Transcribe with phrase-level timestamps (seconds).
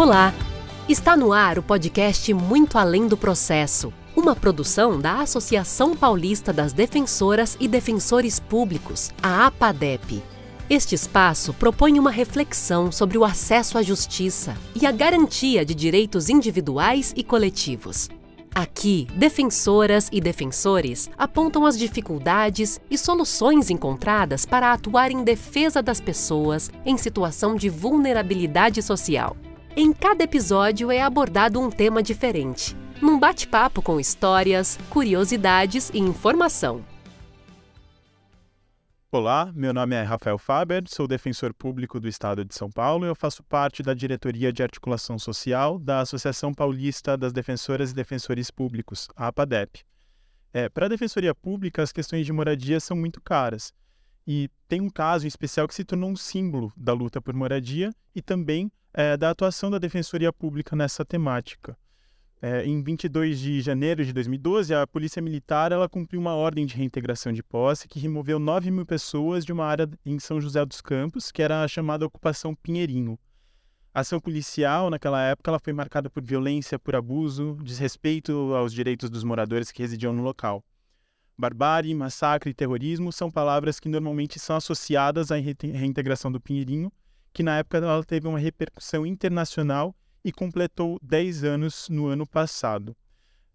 [0.00, 0.32] Olá!
[0.88, 6.72] Está no ar o podcast Muito Além do Processo, uma produção da Associação Paulista das
[6.72, 10.22] Defensoras e Defensores Públicos, a APADEP.
[10.70, 16.28] Este espaço propõe uma reflexão sobre o acesso à justiça e a garantia de direitos
[16.28, 18.08] individuais e coletivos.
[18.54, 26.00] Aqui, defensoras e defensores apontam as dificuldades e soluções encontradas para atuar em defesa das
[26.00, 29.36] pessoas em situação de vulnerabilidade social.
[29.80, 36.84] Em cada episódio é abordado um tema diferente, num bate-papo com histórias, curiosidades e informação.
[39.12, 43.08] Olá, meu nome é Rafael Faber, sou defensor público do Estado de São Paulo e
[43.08, 48.50] eu faço parte da Diretoria de Articulação Social da Associação Paulista das Defensoras e Defensores
[48.50, 49.84] Públicos, a APADEP.
[50.52, 53.72] É, Para a Defensoria Pública, as questões de moradia são muito caras.
[54.26, 57.92] E tem um caso em especial que se tornou um símbolo da luta por moradia
[58.12, 61.76] e também é, da atuação da Defensoria Pública nessa temática.
[62.40, 66.76] É, em 22 de janeiro de 2012, a Polícia Militar ela cumpriu uma ordem de
[66.76, 70.80] reintegração de posse que removeu 9 mil pessoas de uma área em São José dos
[70.80, 73.18] Campos, que era a chamada Ocupação Pinheirinho.
[73.92, 79.10] A ação policial, naquela época, ela foi marcada por violência, por abuso, desrespeito aos direitos
[79.10, 80.62] dos moradores que residiam no local.
[81.36, 86.92] Barbárie, massacre e terrorismo são palavras que normalmente são associadas à reintegração do Pinheirinho,
[87.38, 89.94] que na época ela teve uma repercussão internacional
[90.24, 92.96] e completou 10 anos no ano passado.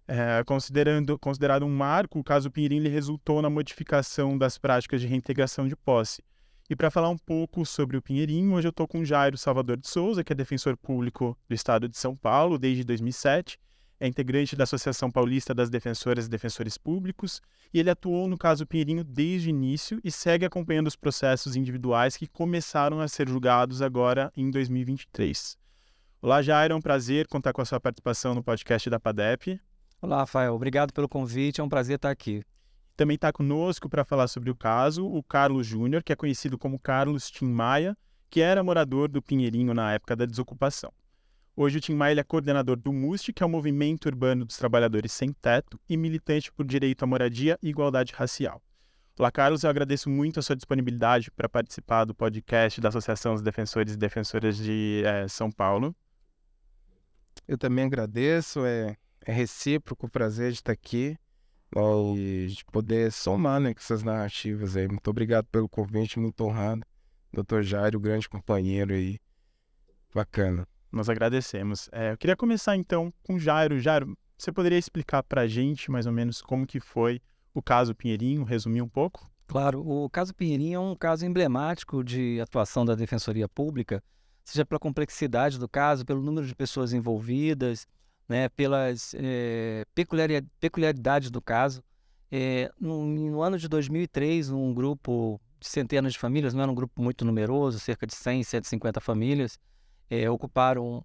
[0.08, 5.68] É, considerando, considerado um marco, o caso Pinheirinho resultou na modificação das práticas de reintegração
[5.68, 6.24] de posse.
[6.70, 9.90] E para falar um pouco sobre o Pinheirinho, hoje eu estou com Jairo Salvador de
[9.90, 13.60] Souza, que é defensor público do Estado de São Paulo desde 2007,
[14.04, 17.42] é integrante da Associação Paulista das Defensoras e Defensores Públicos,
[17.74, 22.18] e ele atuou no caso Pinheirinho desde o início e segue acompanhando os processos individuais
[22.18, 25.58] que começaram a ser julgados agora em 2023.
[26.22, 29.58] Olá, Jairo, é um prazer contar com a sua participação no podcast da PADEP.
[30.02, 32.44] Olá, Rafael, obrigado pelo convite, é um prazer estar aqui.
[32.98, 36.78] Também está conosco para falar sobre o caso o Carlos Júnior, que é conhecido como
[36.78, 37.98] Carlos Tim Maia,
[38.30, 40.92] que era morador do Pinheirinho na época da desocupação.
[41.56, 45.12] Hoje o Tim Maia é coordenador do MUST, que é o Movimento Urbano dos Trabalhadores
[45.12, 48.60] Sem Teto, e militante por direito à moradia e igualdade racial.
[49.20, 53.44] Olá, Carlos, eu agradeço muito a sua disponibilidade para participar do podcast da Associação dos
[53.44, 55.96] Defensores e Defensoras de é, São Paulo.
[57.48, 61.16] Eu também agradeço, é, é recíproco o prazer de estar aqui
[62.18, 64.88] e de poder somar né, com essas narrativas aí.
[64.88, 66.82] Muito obrigado pelo convite, muito honrado.
[67.32, 69.20] Doutor Jairo, grande companheiro aí.
[70.16, 70.68] Bacana.
[70.94, 71.90] Nós agradecemos.
[71.92, 73.80] É, eu queria começar então com Jairo.
[73.80, 77.20] Jairo, você poderia explicar para a gente mais ou menos como que foi
[77.54, 79.30] o caso Pinheirinho, resumir um pouco?
[79.48, 84.02] Claro, o caso Pinheirinho é um caso emblemático de atuação da Defensoria Pública
[84.44, 87.88] seja pela complexidade do caso, pelo número de pessoas envolvidas,
[88.28, 89.86] né, pelas é,
[90.60, 91.84] peculiaridades do caso.
[92.32, 96.76] É, no, no, ano de 2003, um grupo de centenas de famílias, não era um
[96.76, 99.60] grupo muito numeroso, cerca de 100, 150 famílias,
[100.22, 101.04] é, ocuparam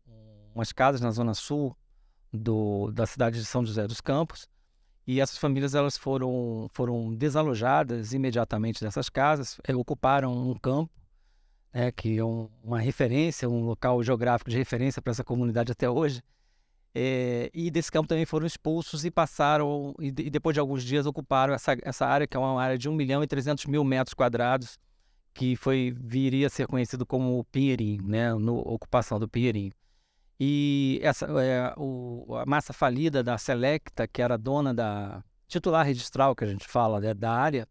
[0.55, 1.77] umas casas na zona sul
[2.33, 4.49] do, da cidade de São José dos Campos.
[5.07, 10.93] E essas famílias elas foram, foram desalojadas imediatamente dessas casas, ocuparam um campo
[11.73, 15.89] é, que é um, uma referência, um local geográfico de referência para essa comunidade até
[15.89, 16.23] hoje.
[16.95, 21.07] É, e desse campo também foram expulsos e passaram, e, e, depois de alguns dias
[21.07, 24.15] ocuparam essa, essa área, que é uma área de 1 milhão e 300 mil metros
[24.15, 24.79] quadrados,
[25.39, 29.73] que foi viria a ser conhecido como Pinheirinho, né, no ocupação do Pinheirinho.
[30.41, 36.35] E essa, é, o, a massa falida da Selecta, que era dona da titular registral,
[36.35, 37.69] que a gente fala, né, da área,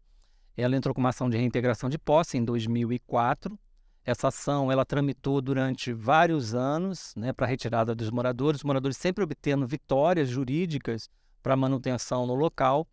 [0.56, 3.58] ela entrou com uma ação de reintegração de posse em 2004
[4.02, 9.22] essa ação ela tramitou durante vários anos né, para retirada dos moradores, os moradores sempre
[9.22, 11.10] obtendo vitórias jurídicas
[11.42, 12.88] para manutenção no local.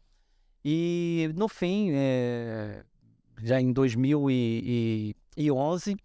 [0.65, 2.83] E, no fim, é,
[3.43, 5.97] já em 2011,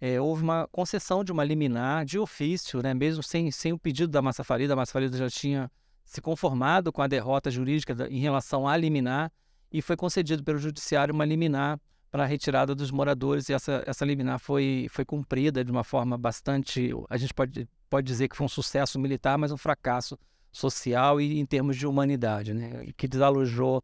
[0.00, 4.10] é, houve uma concessão de uma liminar de ofício, né, mesmo sem, sem o pedido
[4.10, 4.74] da Massa Falida.
[4.74, 5.70] A Massa Falida já tinha
[6.04, 9.32] se conformado com a derrota jurídica em relação à liminar
[9.72, 11.80] e foi concedido pelo Judiciário uma liminar
[12.10, 16.16] para a retirada dos moradores e essa, essa liminar foi, foi cumprida de uma forma
[16.16, 20.16] bastante, a gente pode, pode dizer que foi um sucesso militar, mas um fracasso
[20.52, 22.86] social e em termos de humanidade, né?
[22.96, 23.82] que desalojou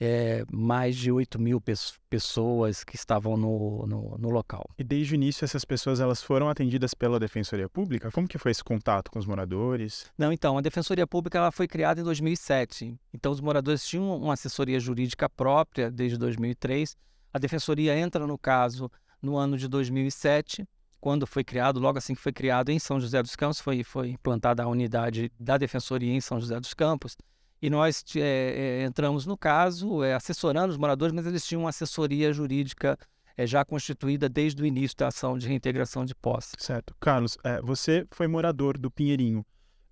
[0.00, 1.62] é, mais de 8 mil
[2.08, 4.64] pessoas que estavam no, no, no, local.
[4.78, 8.10] E desde o início essas pessoas elas foram atendidas pela Defensoria Pública?
[8.10, 10.10] Como que foi esse contato com os moradores?
[10.16, 12.98] Não, então, a Defensoria Pública ela foi criada em 2007.
[13.12, 16.96] Então os moradores tinham uma assessoria jurídica própria desde 2003
[17.32, 18.90] a defensoria entra no caso
[19.22, 20.66] no ano de 2007
[21.00, 24.10] quando foi criado, logo assim que foi criado em São José dos Campos, foi, foi
[24.10, 27.16] implantada a unidade da Defensoria em São José dos Campos,
[27.62, 31.70] e nós é, é, entramos no caso, é, assessorando os moradores, mas eles tinham uma
[31.70, 32.98] assessoria jurídica
[33.36, 36.56] é, já constituída desde o início da ação de reintegração de posse.
[36.58, 36.94] Certo.
[36.98, 39.44] Carlos, é, você foi morador do Pinheirinho.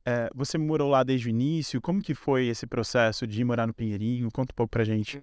[0.05, 1.81] É, você morou lá desde o início?
[1.81, 4.31] Como que foi esse processo de morar no Pinheirinho?
[4.33, 5.23] Conta um pouco pra gente.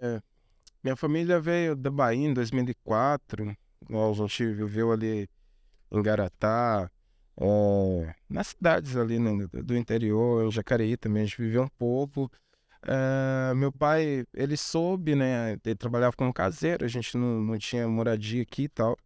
[0.00, 0.20] É,
[0.82, 3.54] minha família veio da Bahia em 2004.
[3.90, 5.28] A gente viveu ali
[5.90, 6.90] em Garatá,
[7.40, 12.30] é, nas cidades ali né, do interior, em Jacareí também a gente viveu um pouco.
[12.86, 15.58] É, meu pai, ele soube, né?
[15.64, 18.96] Ele trabalhava como caseiro, a gente não, não tinha moradia aqui e tal.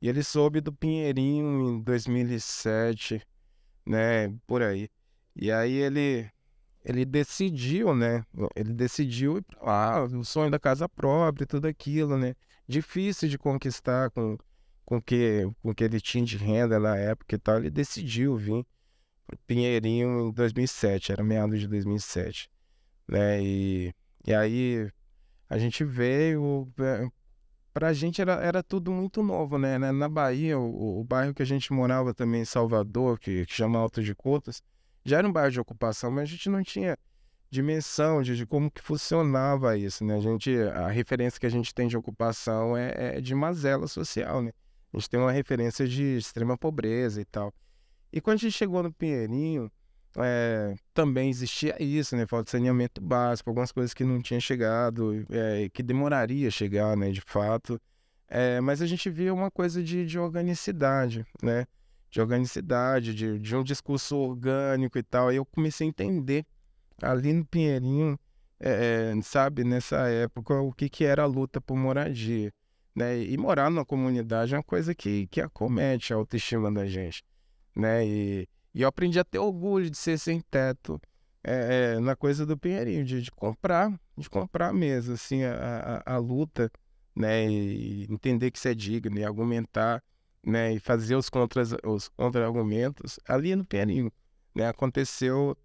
[0.00, 3.20] E ele soube do Pinheirinho em 2007,
[3.84, 4.32] né?
[4.46, 4.88] Por aí.
[5.34, 6.30] E aí ele
[6.84, 8.24] ele decidiu, né?
[8.54, 12.34] Ele decidiu ir pra lá, o sonho da casa própria, tudo aquilo, né?
[12.68, 14.38] Difícil de conquistar com
[14.86, 17.58] com que com que ele tinha de renda na época e tal.
[17.58, 18.64] Ele decidiu vir
[19.26, 22.48] pro Pinheirinho em 2007, era meados de 2007,
[23.08, 23.42] né?
[23.42, 23.92] E
[24.26, 24.90] e aí
[25.48, 27.08] a gente veio é,
[27.74, 29.76] pra gente era, era tudo muito novo, né?
[29.78, 33.78] Na Bahia, o, o bairro que a gente morava também em Salvador, que, que chama
[33.78, 34.62] Alto de Cotas,
[35.04, 36.96] já era um bairro de ocupação, mas a gente não tinha
[37.50, 40.16] dimensão de, de como que funcionava isso, né?
[40.16, 44.42] A gente, a referência que a gente tem de ocupação é, é de mazela social,
[44.42, 44.52] né?
[44.96, 47.52] A gente tem uma referência de extrema pobreza e tal.
[48.12, 49.70] E quando a gente chegou no Pinheirinho,
[50.16, 52.26] é, também existia isso, né?
[52.26, 57.10] Falta de saneamento básico, algumas coisas que não tinham chegado, é, que demoraria chegar, né?
[57.10, 57.78] De fato.
[58.26, 61.66] É, mas a gente via uma coisa de, de organicidade, né?
[62.10, 65.28] de organicidade, de, de um discurso orgânico e tal.
[65.28, 66.46] Aí eu comecei a entender
[67.02, 68.18] ali no Pinheirinho,
[69.22, 72.50] sabe, nessa época, o que, que era a luta por moradia.
[72.96, 73.22] Né?
[73.22, 77.22] E morar numa comunidade é uma coisa que, que acomete a autoestima da gente.
[77.74, 78.06] Né?
[78.06, 80.98] E, e eu aprendi a ter orgulho de ser sem teto
[81.44, 86.14] é, é, na coisa do Pinheirinho, de, de comprar, de comprar mesmo, assim, a, a,
[86.14, 86.72] a luta,
[87.14, 87.48] né?
[87.48, 90.02] E entender que isso é digno e argumentar
[90.46, 94.12] né, e fazer os contras, os contra-argumentos ali no Pinheirinho,
[94.54, 95.56] né, aconteceu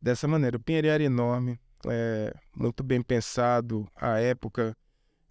[0.00, 0.56] dessa maneira.
[0.56, 4.74] O Pinheirinho era enorme, é, muito bem pensado, a época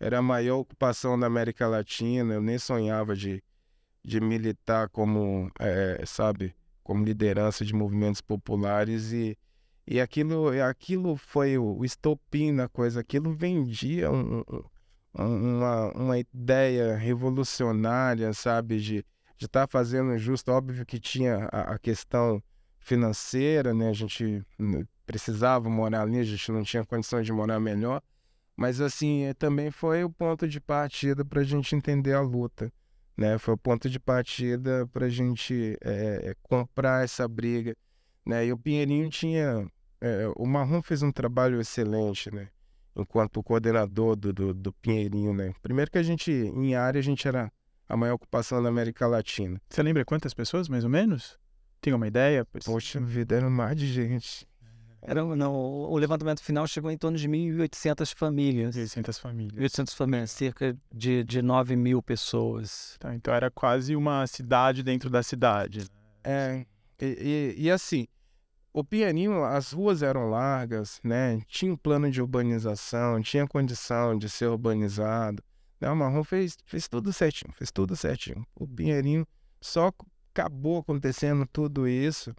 [0.02, 3.44] era a maior ocupação da América Latina, eu nem sonhava de,
[4.04, 9.38] de militar como, é, sabe, como liderança de movimentos populares e,
[9.86, 14.64] e aquilo, aquilo foi o, estopim na coisa, aquilo vendia um, um
[15.14, 19.06] uma, uma ideia revolucionária, sabe, de
[19.38, 20.52] estar tá fazendo justo.
[20.52, 22.42] Óbvio que tinha a, a, questão
[22.80, 23.90] financeira, né?
[23.90, 24.42] A gente
[25.06, 28.02] precisava morar ali, a gente não tinha condições de morar melhor.
[28.56, 32.72] Mas, assim, é, também foi o ponto de partida para a gente entender a luta,
[33.18, 33.38] né?
[33.38, 37.76] Foi o ponto de partida para a gente é, comprar essa briga,
[38.26, 38.46] né?
[38.46, 39.68] E o Pinheirinho tinha...
[40.00, 42.50] É, o Marrom fez um trabalho excelente, né?
[42.96, 45.54] enquanto coordenador do, do, do, Pinheirinho, né?
[45.62, 47.52] Primeiro que a gente, em área, a gente era
[47.88, 49.62] a maior ocupação da América Latina.
[49.70, 51.38] Você lembra quantas pessoas, mais ou menos?
[51.80, 52.46] Tem uma ideia?
[52.66, 54.48] Poxa vida, era mais de gente.
[55.02, 58.76] Era, não, o levantamento final chegou em torno de 1.800 famílias.
[58.76, 59.72] 1.800 famílias.
[59.74, 62.98] 1.800 famílias, cerca de, de 9 mil pessoas.
[63.00, 65.80] Tá, então era quase uma cidade dentro da cidade.
[65.80, 65.86] Né?
[66.24, 66.66] É,
[67.02, 68.06] e, e, e assim,
[68.72, 71.42] o Pinheirinho, as ruas eram largas, né?
[71.48, 75.44] Tinha um plano de urbanização, tinha condição de ser urbanizado.
[75.80, 75.90] Né?
[75.90, 78.46] O Marrom fez, fez tudo certinho, fez tudo certinho.
[78.56, 79.28] O Pinheirinho
[79.60, 79.92] só
[80.32, 82.34] acabou acontecendo tudo isso,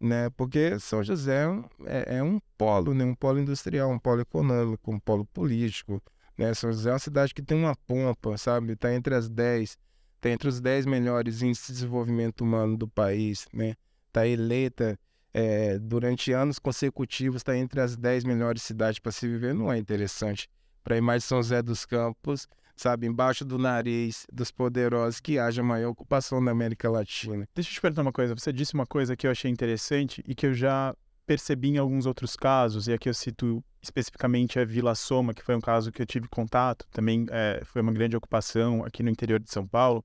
[0.00, 0.30] né?
[0.30, 1.46] Porque São José
[1.86, 3.04] é, é um polo, né?
[3.04, 6.02] Um polo industrial, um polo econômico, um polo político,
[6.36, 6.52] né?
[6.54, 8.72] São José é uma cidade que tem uma pompa, sabe?
[8.72, 9.76] Está entre as 10,
[10.16, 13.74] está entre os 10 melhores índices de desenvolvimento humano do país, né?
[14.08, 14.98] Está eleita
[15.34, 19.76] é, durante anos consecutivos está entre as 10 melhores cidades para se viver, não é
[19.76, 20.48] interessante.
[20.84, 25.62] Para ir mais São José dos Campos, sabe, embaixo do nariz dos poderosos, que haja
[25.62, 27.46] maior ocupação na América Latina.
[27.54, 28.34] Deixa eu te perguntar uma coisa.
[28.34, 30.94] Você disse uma coisa que eu achei interessante e que eu já
[31.26, 35.54] percebi em alguns outros casos, e aqui eu cito especificamente a Vila Soma, que foi
[35.54, 39.40] um caso que eu tive contato, também é, foi uma grande ocupação aqui no interior
[39.40, 40.04] de São Paulo.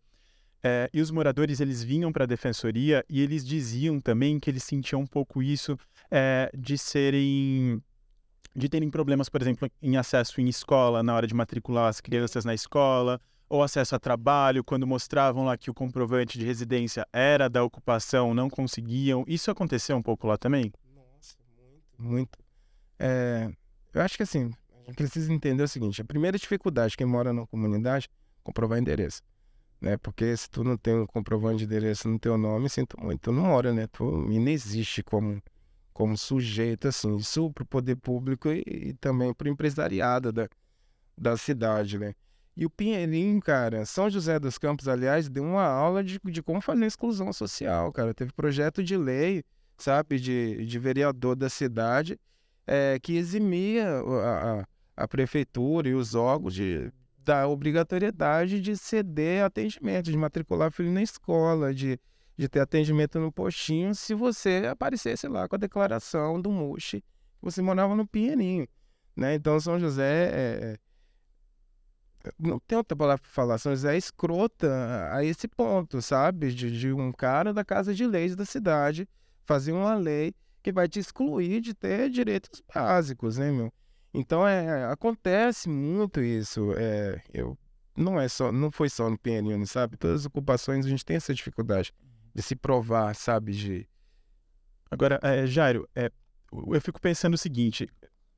[0.62, 4.64] É, e os moradores eles vinham para a defensoria e eles diziam também que eles
[4.64, 5.78] sentiam um pouco isso
[6.12, 7.82] é, de serem
[8.56, 12.46] de terem problemas, por exemplo, em acesso em escola na hora de matricular as crianças
[12.46, 17.50] na escola, ou acesso a trabalho, quando mostravam lá que o comprovante de residência era
[17.50, 19.24] da ocupação, não conseguiam.
[19.28, 20.72] Isso aconteceu um pouco lá também?
[20.96, 22.40] Nossa, muito, muito.
[23.00, 23.52] É,
[23.94, 24.52] eu acho que assim,
[24.96, 28.08] precisa entender o seguinte: a primeira dificuldade quem mora na comunidade
[28.44, 29.24] comprovar endereço
[29.82, 29.98] né?
[29.98, 33.32] Porque se tu não tem um comprovante de endereço no teu nome, sinto muito, tu
[33.32, 33.88] não mora, né?
[33.88, 35.42] Tu inexiste como
[36.00, 40.48] como sujeito, assim, isso para o poder público e, e também para o empresariado da,
[41.18, 42.14] da cidade, né?
[42.56, 46.62] E o Pinheirinho, cara, São José dos Campos, aliás, deu uma aula de, de como
[46.62, 48.14] fazer exclusão social, cara.
[48.14, 49.44] Teve projeto de lei,
[49.78, 52.18] sabe, de, de vereador da cidade,
[52.66, 54.66] é, que eximia a, a,
[55.04, 56.94] a prefeitura e os órgãos de,
[57.26, 62.00] da obrigatoriedade de ceder atendimento, de matricular filho na escola, de
[62.40, 67.04] de ter atendimento no postinho se você aparecesse lá com a declaração do MUSH
[67.42, 68.66] você morava no Pinheirinho,
[69.14, 69.36] né?
[69.36, 70.78] Então São José é,
[72.24, 72.32] é...
[72.40, 76.54] não tem outra palavra para falar, São José é escrota a esse ponto, sabe?
[76.54, 79.06] De, de um cara da Casa de Leis da cidade
[79.46, 83.72] fazer uma lei que vai te excluir de ter direitos básicos, né, meu?
[84.14, 86.74] Então é, acontece muito isso.
[86.78, 87.58] É, eu
[87.98, 89.98] não é só, não foi só no Pinheirinho, sabe?
[89.98, 91.94] Todas as ocupações a gente tem essa dificuldade
[92.40, 93.52] de se provar, sabe?
[93.52, 93.88] De...
[94.90, 96.10] Agora, é, Jairo, é,
[96.52, 97.88] eu fico pensando o seguinte,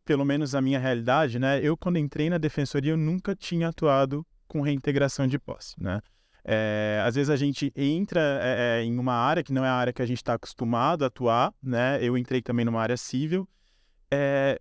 [0.04, 1.60] pelo menos a minha realidade, né?
[1.62, 6.02] Eu, quando entrei na defensoria, eu nunca tinha atuado com reintegração de posse, né?
[6.44, 9.76] É, às vezes a gente entra é, é em uma área que não é a
[9.76, 12.04] área que a gente está acostumado a atuar, né?
[12.04, 13.48] Eu entrei também numa área civil,
[14.10, 14.60] é,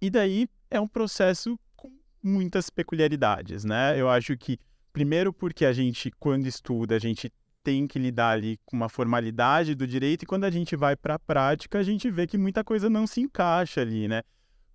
[0.00, 1.90] e daí é um processo com
[2.22, 4.00] muitas peculiaridades, né?
[4.00, 4.60] Eu acho que,
[4.92, 7.32] primeiro porque a gente, quando estuda, a gente
[7.66, 11.16] tem que lidar ali com uma formalidade do direito e quando a gente vai para
[11.16, 14.22] a prática, a gente vê que muita coisa não se encaixa ali, né?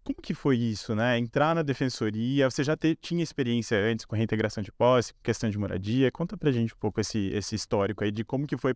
[0.04, 1.18] Como que foi isso, né?
[1.18, 5.58] Entrar na defensoria, você já te, tinha experiência antes com reintegração de posse, questão de
[5.58, 6.12] moradia?
[6.12, 8.74] Conta pra gente um pouco esse, esse histórico aí de como que foi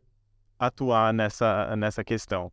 [0.57, 2.49] atuar nessa, nessa questão.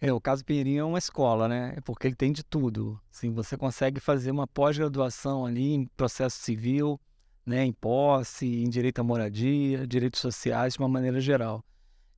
[0.00, 1.74] É, o caso Pinheirinho é uma escola, né?
[1.76, 3.00] É porque ele tem de tudo.
[3.12, 7.00] Assim, você consegue fazer uma pós-graduação ali em processo civil,
[7.46, 11.64] né, em posse, em direito à moradia, direitos sociais de uma maneira geral.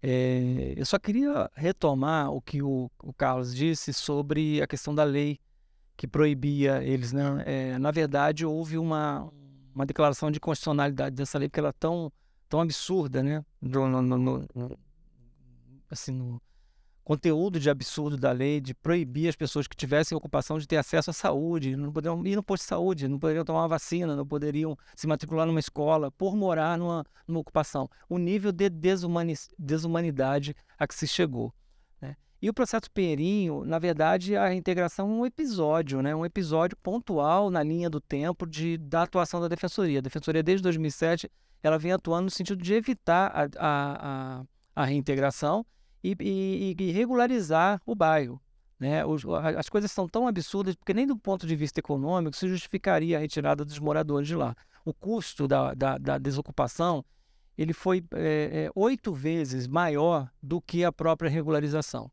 [0.03, 5.05] É, eu só queria retomar o que o, o, Carlos disse sobre a questão da
[5.05, 5.39] lei
[5.97, 7.13] que proibia eles.
[7.13, 7.43] Né?
[7.45, 9.31] É, na verdade, houve uma,
[9.75, 12.13] uma declaração de constitucionalidade dessa lei, porque ela é tão,
[12.49, 13.45] tão absurda, né?
[13.61, 14.79] No, no, no,
[15.91, 16.41] assim, no,
[17.09, 21.09] conteúdo de absurdo da lei de proibir as pessoas que tivessem ocupação de ter acesso
[21.09, 24.77] à saúde, não poderiam ir no posto de saúde, não poderiam tomar vacina, não poderiam
[24.95, 27.89] se matricular numa escola por morar numa, numa ocupação.
[28.11, 31.51] O nível de desumani desumanidade a que se chegou.
[31.99, 32.15] Né?
[32.43, 36.15] E o processo Pinheirinho, na verdade, a reintegração é um episódio, né?
[36.15, 40.01] um episódio pontual na linha do tempo de, da atuação da Defensoria.
[40.01, 41.31] A Defensoria, desde 2007,
[41.63, 44.45] ela vem atuando no sentido de evitar a, a, a,
[44.77, 45.65] a reintegração
[46.03, 48.41] e, e, e regularizar o bairro.
[48.79, 49.05] Né?
[49.05, 49.25] Os,
[49.57, 53.21] as coisas são tão absurdas porque nem do ponto de vista econômico se justificaria a
[53.21, 54.55] retirada dos moradores de lá.
[54.85, 57.05] O custo da, da, da desocupação
[57.57, 62.09] ele foi é, é, oito vezes maior do que a própria regularização,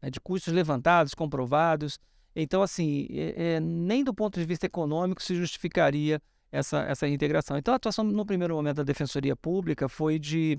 [0.00, 0.08] né?
[0.08, 1.98] de custos levantados, comprovados.
[2.34, 7.58] Então, assim, é, nem do ponto de vista econômico se justificaria essa, essa integração.
[7.58, 10.58] Então, a atuação no primeiro momento da Defensoria Pública foi de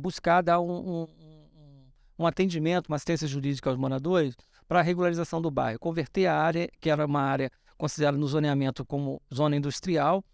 [0.00, 1.23] buscar dar um, um
[2.18, 6.68] um atendimento, uma assistência jurídica aos moradores para a regularização do bairro, converter a área,
[6.80, 10.24] que era uma área considerada no zoneamento como zona industrial,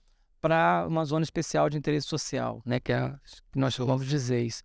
[0.41, 3.19] para uma zona especial de interesse social, né, que, é a,
[3.53, 4.63] que nós chamamos de ZEIS.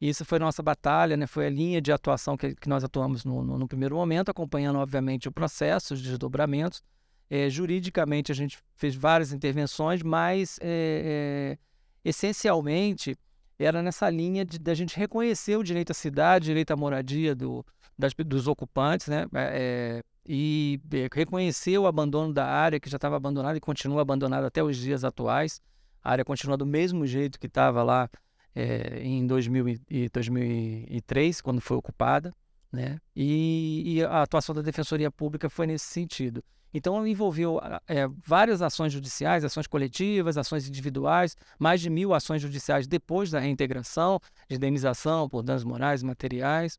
[0.00, 3.24] E isso foi nossa batalha, né, foi a linha de atuação que, que nós atuamos
[3.24, 6.82] no, no, no, primeiro momento, acompanhando, obviamente, o processo, os desdobramentos.
[7.28, 11.58] É, juridicamente, a gente fez várias intervenções, mas, é,
[12.02, 13.16] essencialmente,
[13.58, 17.64] era nessa linha de da gente reconhecer o direito à cidade, direito à moradia do,
[17.98, 19.26] das, dos ocupantes, né?
[19.34, 24.46] É, e é, reconhecer o abandono da área que já estava abandonada e continua abandonada
[24.46, 25.60] até os dias atuais.
[26.02, 28.08] A área continua do mesmo jeito que estava lá
[28.54, 32.34] é, em 2000 e 2003, quando foi ocupada,
[32.70, 33.00] né?
[33.16, 36.44] E, e, a atuação da Defensoria Pública foi nesse sentido.
[36.72, 42.86] Então, envolveu é, várias ações judiciais, ações coletivas, ações individuais, mais de mil ações judiciais
[42.86, 46.78] depois da reintegração, de indenização por danos morais e materiais,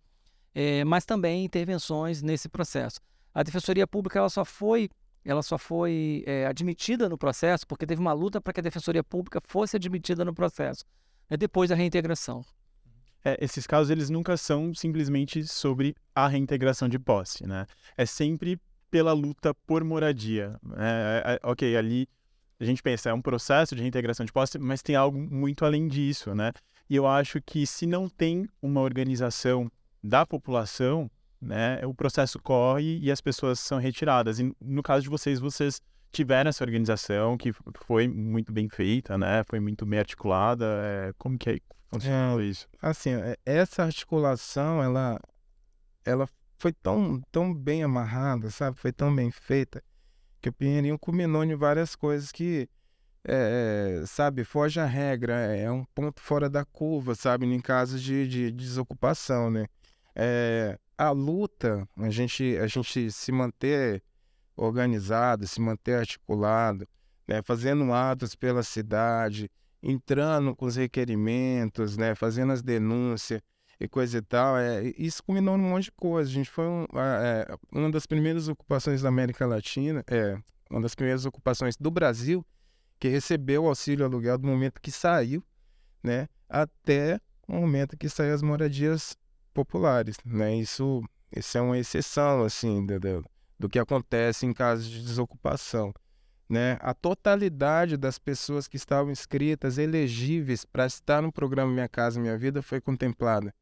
[0.53, 2.99] é, mas também intervenções nesse processo.
[3.33, 4.89] A Defensoria Pública ela só foi,
[5.25, 9.03] ela só foi é, admitida no processo porque teve uma luta para que a Defensoria
[9.03, 10.83] Pública fosse admitida no processo,
[11.29, 12.43] né, depois da reintegração.
[13.23, 17.65] É, esses casos eles nunca são simplesmente sobre a reintegração de posse, né?
[17.97, 18.57] É sempre
[18.89, 20.59] pela luta por moradia.
[20.77, 22.07] É, é, é, ok, ali
[22.59, 25.87] a gente pensa, é um processo de reintegração de posse, mas tem algo muito além
[25.87, 26.51] disso, né?
[26.89, 29.71] E eu acho que se não tem uma organização
[30.03, 34.39] da população, né, o processo corre e as pessoas são retiradas.
[34.39, 35.81] E no caso de vocês, vocês
[36.11, 37.53] tiveram essa organização que
[37.85, 39.43] foi muito bem feita, né?
[39.47, 40.65] Foi muito bem articulada.
[40.83, 42.67] É, como que é, funcionou É, isso?
[42.81, 45.19] Assim, é, essa articulação, ela,
[46.03, 46.27] ela
[46.59, 48.77] foi tão, tão bem amarrada, sabe?
[48.77, 49.81] Foi tão bem feita
[50.41, 52.69] que o Pinheirinho culminou em várias coisas que,
[53.23, 57.45] é, sabe, foge à regra, é, é um ponto fora da curva, sabe?
[57.45, 59.67] Em casos de, de desocupação, né?
[60.13, 64.03] É, a luta, a gente, a gente se manter
[64.55, 66.85] organizado, se manter articulado,
[67.25, 67.41] né?
[67.41, 69.49] Fazendo atos pela cidade,
[69.81, 72.15] entrando com os requerimentos, né?
[72.15, 73.41] Fazendo as denúncias
[73.79, 76.29] e coisa e tal, é, isso culminou num monte de coisa.
[76.29, 80.37] A gente foi um, é, uma das primeiras ocupações da América Latina, é,
[80.69, 82.45] uma das primeiras ocupações do Brasil
[82.99, 85.41] que recebeu o auxílio aluguel do momento que saiu,
[86.03, 89.17] né, até o momento que saiu as moradias
[89.53, 90.55] populares, né?
[90.55, 91.01] Isso,
[91.35, 93.25] isso é uma exceção, assim, do, do,
[93.57, 95.93] do que acontece em casos de desocupação.
[96.47, 96.77] Né?
[96.81, 102.37] A totalidade das pessoas que estavam inscritas, elegíveis para estar no programa Minha Casa Minha
[102.37, 103.53] Vida foi contemplada.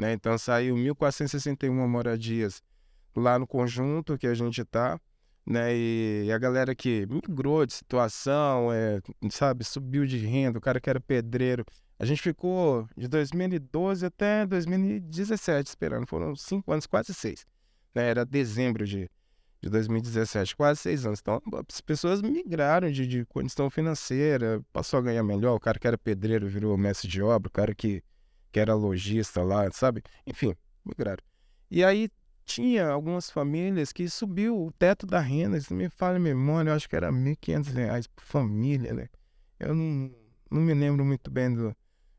[0.00, 0.14] Né?
[0.14, 2.62] Então saiu 1.461 moradias
[3.14, 4.98] lá no conjunto que a gente está,
[5.44, 5.76] né?
[5.76, 10.88] E a galera que migrou de situação, é, sabe, subiu de renda, o cara que
[10.88, 11.66] era pedreiro.
[11.98, 17.44] A gente ficou de 2012 até 2017 esperando, foram cinco anos, quase seis.
[17.94, 18.08] Né?
[18.08, 19.06] Era dezembro de,
[19.60, 21.20] de 2017, quase seis anos.
[21.20, 25.56] Então, as pessoas migraram de, de condição financeira, passou a ganhar melhor.
[25.56, 28.02] O cara que era pedreiro virou mestre de obra, o cara que,
[28.50, 30.02] que era lojista lá, sabe?
[30.26, 30.54] Enfim,
[30.84, 31.22] migraram.
[31.70, 32.10] E aí
[32.44, 35.60] tinha algumas famílias que subiu o teto da renda.
[35.60, 39.08] Se me fala em memória, eu acho que era R$ 1.500 por família, né?
[39.58, 40.10] Eu não,
[40.50, 41.76] não me lembro muito bem do,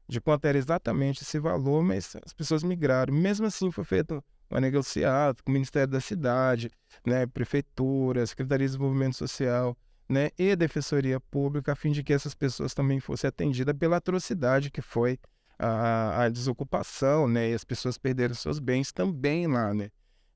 [0.08, 3.14] de quanto era exatamente esse valor, mas as pessoas migraram.
[3.14, 6.70] Mesmo assim, foi feito um negociado com o Ministério da Cidade,
[7.06, 12.36] né, Prefeitura, Secretaria de Desenvolvimento Social, né, e Defensoria Pública, a fim de que essas
[12.36, 15.18] pessoas também fossem atendidas pela atrocidade que foi
[15.62, 19.90] a, a desocupação, né, e as pessoas perderam seus bens também lá, né.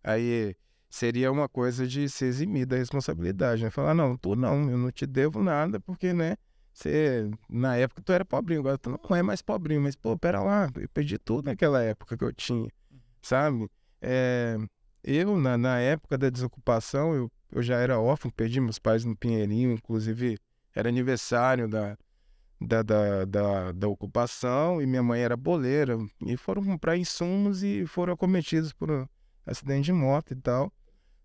[0.03, 0.55] Aí
[0.87, 4.91] seria uma coisa de se eximir da responsabilidade, né, falar, não, tu não, eu não
[4.91, 6.37] te devo nada, porque, né,
[6.71, 10.41] você, na época tu era pobrinho, agora tu não é mais pobrinho, mas, pô, pera
[10.43, 12.69] lá, eu perdi tudo naquela época que eu tinha,
[13.21, 13.67] sabe?
[13.99, 14.57] É,
[15.03, 19.15] eu, na, na época da desocupação, eu, eu já era órfão, perdi meus pais no
[19.15, 20.37] Pinheirinho, inclusive
[20.75, 21.97] era aniversário da,
[22.59, 27.85] da, da, da, da ocupação e minha mãe era boleira, e foram comprar insumos e
[27.85, 29.07] foram acometidos por um
[29.45, 30.71] acidente de moto e tal,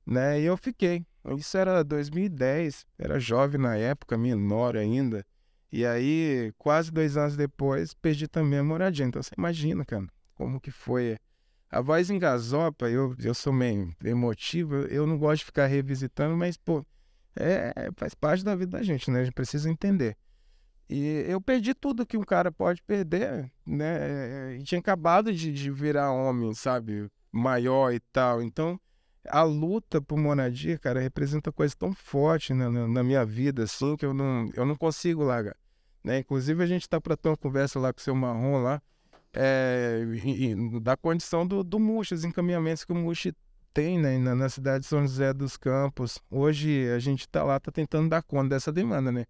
[0.06, 0.40] né?
[0.40, 1.04] E eu fiquei.
[1.36, 5.24] Isso era 2010, era jovem na época, menor ainda.
[5.72, 9.06] E aí, quase dois anos depois, perdi também a moradia.
[9.06, 11.16] Então você imagina, cara, como que foi.
[11.70, 16.56] A voz engasopa, eu, eu sou meio emotivo, eu não gosto de ficar revisitando, mas,
[16.56, 16.84] pô,
[17.36, 19.20] é, faz parte da vida da gente, né?
[19.20, 20.16] A gente precisa entender.
[20.92, 24.56] E eu perdi tudo que um cara pode perder, né?
[24.56, 27.08] E tinha acabado de, de virar homem, sabe?
[27.30, 28.42] Maior e tal.
[28.42, 28.78] Então,
[29.28, 33.96] a luta por moradia, cara, representa coisa tão forte na, na, na, minha vida, assim,
[33.96, 35.54] que eu não, eu não consigo largar.
[36.02, 36.18] Né?
[36.18, 38.82] Inclusive, a gente tá para ter uma conversa lá com o seu Marrom lá,
[39.32, 43.32] é, e, e, da condição do, do Muxa, os encaminhamentos que o Muxa
[43.72, 46.18] tem né, na, na, cidade de São José dos Campos.
[46.28, 49.24] Hoje a gente tá lá, tá tentando dar conta dessa demanda, né?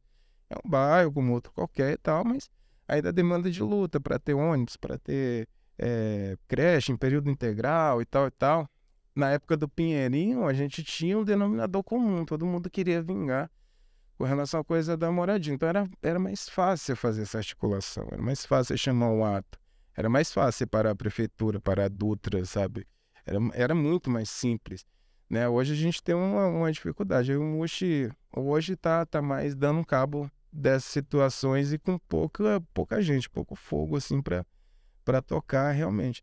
[0.51, 2.51] É um bairro como outro qualquer e tal, mas
[2.87, 8.03] aí da demanda de luta para ter ônibus, para ter é, creche em período integral
[8.03, 8.69] e tal e tal
[9.15, 13.51] na época do Pinheirinho, a gente tinha um denominador comum, todo mundo queria vingar
[14.17, 15.53] com relação à coisa da moradia.
[15.53, 19.59] Então era, era mais fácil fazer essa articulação, era mais fácil chamar o ato,
[19.97, 22.87] era mais fácil para a prefeitura, para a Dutra, sabe?
[23.27, 24.85] Era, era muito mais simples.
[25.29, 25.49] Né?
[25.49, 27.37] Hoje a gente tem uma, uma dificuldade.
[27.37, 33.31] O Muxi hoje está tá mais dando cabo dessas situações e com pouca, pouca gente,
[33.31, 36.23] pouco fogo assim para tocar realmente.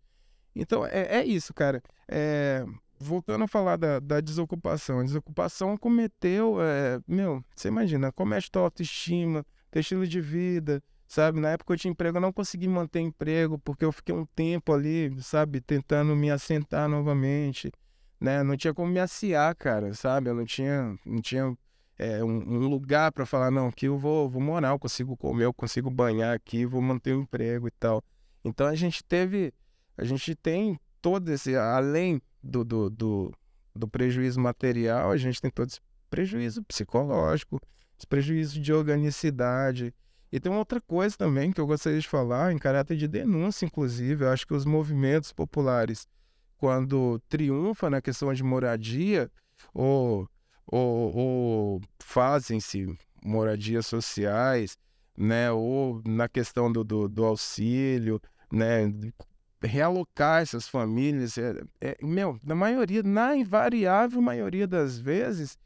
[0.56, 1.82] Então é, é isso, cara.
[2.08, 2.66] É,
[3.00, 8.64] voltando a falar da, da, desocupação, a desocupação cometeu, é, meu, você imagina, comete tua
[8.64, 11.40] autoestima, teu estilo de vida, sabe?
[11.40, 14.74] Na época eu tinha emprego, eu não consegui manter emprego porque eu fiquei um tempo
[14.74, 17.72] ali, sabe, tentando me assentar novamente,
[18.20, 18.44] né?
[18.44, 20.30] Não tinha como me aciar, cara, sabe?
[20.30, 21.56] Eu não tinha, não tinha
[21.98, 25.46] é, um, um, lugar para falar, não, aqui eu vou, vou morar, eu consigo comer,
[25.46, 28.04] eu consigo banhar aqui, vou manter o emprego e tal.
[28.46, 29.54] Então a gente teve,
[29.98, 33.34] a gente tem todo esse, além do, do, do,
[33.76, 35.80] do prejuízo material, a gente tem todo esse
[36.10, 37.60] prejuízo psicológico,
[37.98, 39.94] esse prejuízo de organicidade.
[40.32, 43.66] E tem uma outra coisa também que eu gostaria de falar, em caráter de denúncia,
[43.66, 44.26] inclusive.
[44.26, 46.08] Eu acho que os movimentos populares,
[46.58, 49.32] quando triunfam na questão de moradia,
[49.74, 50.30] ou
[50.68, 54.78] ou, ou fazem-se moradias sociais,
[55.18, 55.52] né?
[55.52, 58.94] Ou na questão do, do, do auxílio, né?
[59.64, 65.58] Realocar essas famílias, é, é, meu, na maioria, na invariável maioria das vezes,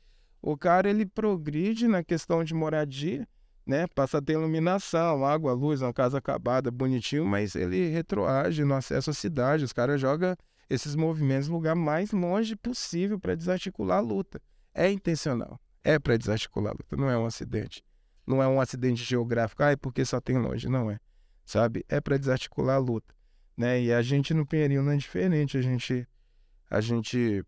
[0.42, 3.28] o cara ele progride na questão de moradia,
[3.66, 3.86] né?
[3.88, 9.10] Passa a ter iluminação, água, luz, uma casa acabada, bonitinho, mas ele retroage no acesso
[9.10, 9.66] à cidade.
[9.66, 10.36] Os caras jogam
[10.70, 14.42] esses movimentos no lugar mais longe possível para desarticular a luta.
[14.73, 17.84] É intencional, é para desarticular a luta, não é um acidente.
[18.25, 20.99] Não é um acidente geográfico, ah, é porque só tem longe, não é.
[21.45, 21.84] Sabe?
[21.89, 23.13] É para desarticular a luta,
[23.57, 23.81] né?
[23.81, 26.07] E a gente no Pinheirinho não é diferente, a gente
[26.69, 27.43] a gente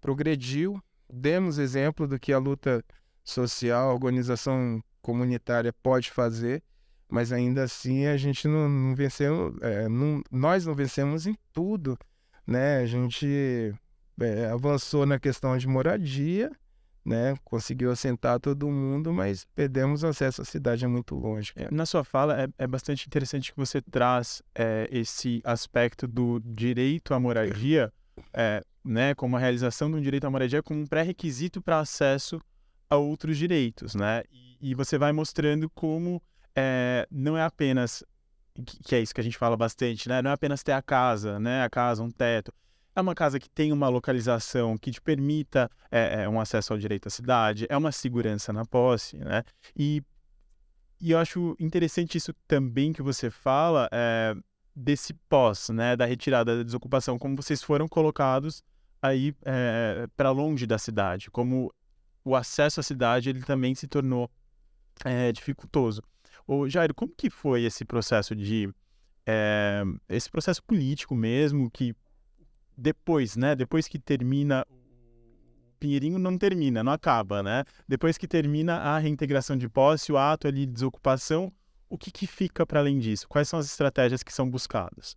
[0.00, 2.84] progrediu, demos exemplo do que a luta
[3.24, 6.62] social, a organização comunitária pode fazer,
[7.08, 11.96] mas ainda assim a gente não, não venceu, é, não, nós não vencemos em tudo,
[12.46, 12.78] né?
[12.78, 13.74] A gente
[14.20, 16.50] é, avançou na questão de moradia,
[17.04, 17.34] né?
[17.44, 21.52] Conseguiu assentar todo mundo, mas perdemos acesso à cidade é muito longe.
[21.56, 26.40] É, na sua fala é, é, bastante interessante que você traz é, esse aspecto do
[26.40, 27.92] direito à moradia,
[28.32, 29.14] é, né?
[29.14, 32.40] Como a realização de um direito à moradia como um pré-requisito para acesso
[32.90, 34.22] a outros direitos, né?
[34.30, 36.22] E, e você vai mostrando como
[36.54, 38.04] é, não é apenas
[38.84, 40.20] que é isso que a gente fala bastante, né?
[40.20, 41.62] Não é apenas ter a casa, né?
[41.62, 42.52] A casa, um teto.
[42.98, 46.78] É uma casa que tem uma localização que te permita é, é, um acesso ao
[46.80, 49.44] direito à cidade, é uma segurança na posse, né?
[49.76, 50.02] E,
[51.00, 54.34] e eu acho interessante isso também que você fala é,
[54.74, 55.94] desse pós, né?
[55.94, 58.64] Da retirada da desocupação, como vocês foram colocados
[59.00, 61.72] aí é, para longe da cidade, como
[62.24, 64.28] o acesso à cidade ele também se tornou
[65.04, 66.02] é, dificultoso.
[66.48, 68.68] O Jair, como que foi esse processo de
[69.24, 71.94] é, esse processo político mesmo que
[72.78, 73.56] depois, né?
[73.56, 77.64] Depois que termina o Pinheirinho não termina, não acaba, né?
[77.86, 81.52] Depois que termina a reintegração de posse, o ato ali de desocupação,
[81.88, 83.28] o que, que fica para além disso?
[83.28, 85.16] Quais são as estratégias que são buscadas?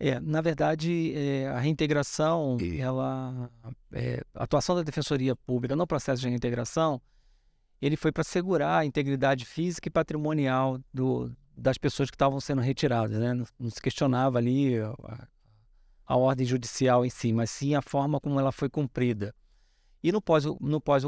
[0.00, 3.48] É, na verdade, é, a reintegração, ela,
[3.92, 7.00] é, a atuação da Defensoria Pública no processo de reintegração,
[7.80, 12.60] ele foi para assegurar a integridade física e patrimonial do, das pessoas que estavam sendo
[12.60, 13.18] retiradas.
[13.18, 13.34] Né?
[13.34, 15.28] Não, não se questionava ali a,
[16.06, 19.34] a, ordem judicial em si, mas sim a forma como ela foi cumprida.
[20.02, 21.04] E no pós-ocupação, no pós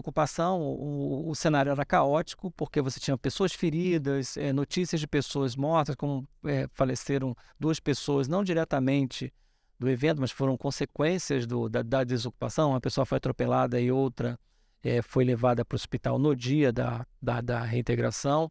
[0.81, 5.95] o, o cenário era caótico, porque você tinha pessoas feridas, é, notícias de pessoas mortas,
[5.95, 9.31] como é, faleceram duas pessoas, não diretamente
[9.79, 12.71] do evento, mas foram consequências do, da, da, desocupação.
[12.71, 14.39] Uma pessoa foi atropelada e outra
[14.83, 18.51] é, foi levada para o hospital no dia da, da, da reintegração.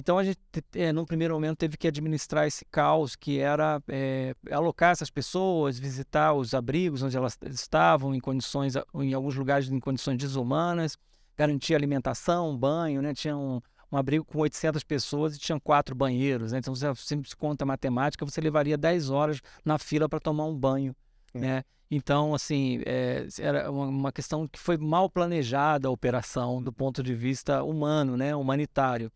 [0.00, 0.38] Então a gente,
[0.74, 5.78] é, num primeiro momento, teve que administrar esse caos, que era é, alocar essas pessoas,
[5.78, 10.96] visitar os abrigos onde elas estavam, em condições, em alguns lugares em condições desumanas,
[11.36, 13.12] garantir alimentação, banho, né?
[13.12, 13.60] Tinha um,
[13.92, 16.58] um abrigo com 800 pessoas e tinha quatro banheiros, né?
[16.60, 20.96] Então você sempre conta matemática, você levaria 10 horas na fila para tomar um banho,
[21.34, 21.38] é.
[21.38, 21.64] né?
[21.90, 27.02] Então, assim, é, era uma, uma questão que foi mal planejada a operação do ponto
[27.02, 28.34] de vista humano, né?
[28.34, 29.12] Humanitário.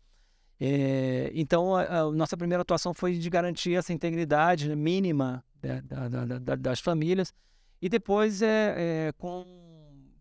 [0.59, 6.39] É, então, a, a, nossa primeira atuação foi de garantir essa integridade mínima da, da,
[6.39, 7.33] da, das famílias.
[7.81, 8.75] E depois é,
[9.07, 9.45] é com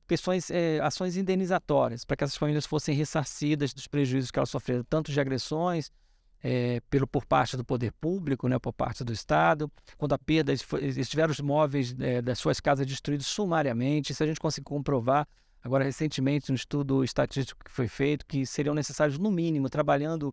[0.06, 4.84] questões, é, ações indenizatórias para que essas famílias fossem ressarcidas dos prejuízos que elas sofreram,
[4.84, 5.90] tanto de agressões
[6.90, 11.08] pelo, por parte do poder público, né, por parte do Estado, quando a perda, eles
[11.08, 15.26] tiveram os móveis das suas casas destruídos sumariamente, se a gente conseguir comprovar
[15.64, 20.32] agora recentemente um estudo estatístico que foi feito que seriam necessários no mínimo trabalhando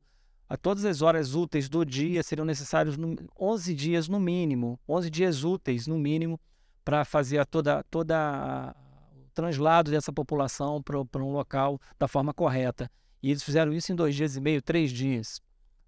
[0.49, 2.97] a todas as horas úteis do dia seriam necessários
[3.39, 6.37] 11 dias no mínimo, 11 dias úteis no mínimo
[6.83, 8.75] para fazer a toda toda
[9.15, 12.91] o translado dessa população para um local da forma correta.
[13.23, 15.39] E eles fizeram isso em dois dias e meio, três dias.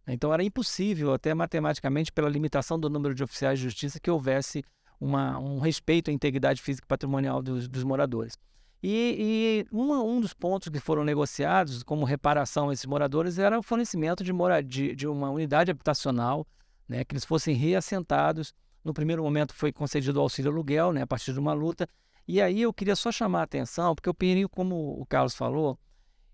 [0.07, 4.63] Então era impossível, até matematicamente, pela limitação do número de oficiais de justiça, que houvesse
[4.99, 8.37] uma, um respeito à integridade física e patrimonial dos, dos moradores.
[8.85, 13.57] E, e uma, um dos pontos que foram negociados como reparação a esses moradores era
[13.57, 16.45] o fornecimento de, de uma unidade habitacional,
[16.85, 18.53] né, que eles fossem reassentados.
[18.83, 21.87] No primeiro momento foi concedido o auxílio aluguel, né, a partir de uma luta.
[22.27, 25.79] E aí eu queria só chamar a atenção, porque o Pinheirinho, como o Carlos falou,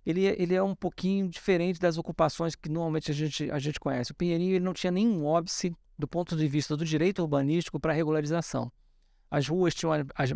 [0.03, 4.11] ele, ele é um pouquinho diferente das ocupações que normalmente a gente, a gente conhece.
[4.11, 7.93] O Pinheirinho ele não tinha nenhum óbice do ponto de vista do direito urbanístico para
[7.93, 8.71] regularização.
[9.29, 10.31] As ruas tinham as, as,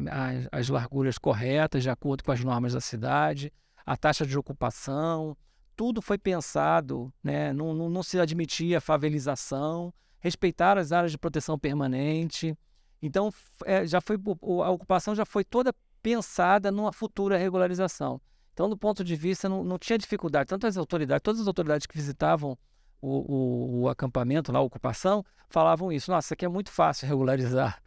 [0.52, 3.52] as, larguras corretas, de acordo com as normas da cidade,
[3.86, 5.36] a taxa de ocupação,
[5.76, 7.52] tudo foi pensado, né?
[7.52, 12.58] não, não, não se admitia favelização, respeitar as áreas de proteção permanente.
[13.02, 13.32] Então,
[13.66, 14.18] é, já foi,
[14.64, 18.22] a ocupação já foi toda pensada numa futura regularização.
[18.54, 20.48] Então, do ponto de vista, não, não tinha dificuldade.
[20.48, 22.58] Tanto as autoridades, todas as autoridades que visitavam
[23.02, 26.12] o, o, o acampamento, lá, a ocupação, falavam isso.
[26.12, 27.82] Nossa, isso aqui é muito fácil regularizar,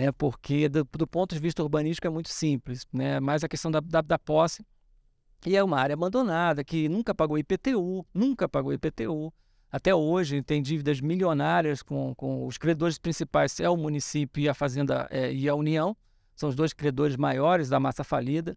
[0.00, 0.10] né?
[0.12, 3.20] Porque do, do ponto de vista urbanístico é muito simples, né?
[3.20, 4.64] Mais a questão da, da, da posse.
[5.46, 9.32] E é uma área abandonada, que nunca pagou IPTU, nunca pagou IPTU.
[9.70, 14.54] Até hoje tem dívidas milionárias com, com os credores principais, é o município e a
[14.54, 15.96] Fazenda é, e a União.
[16.34, 18.56] São os dois credores maiores da massa falida.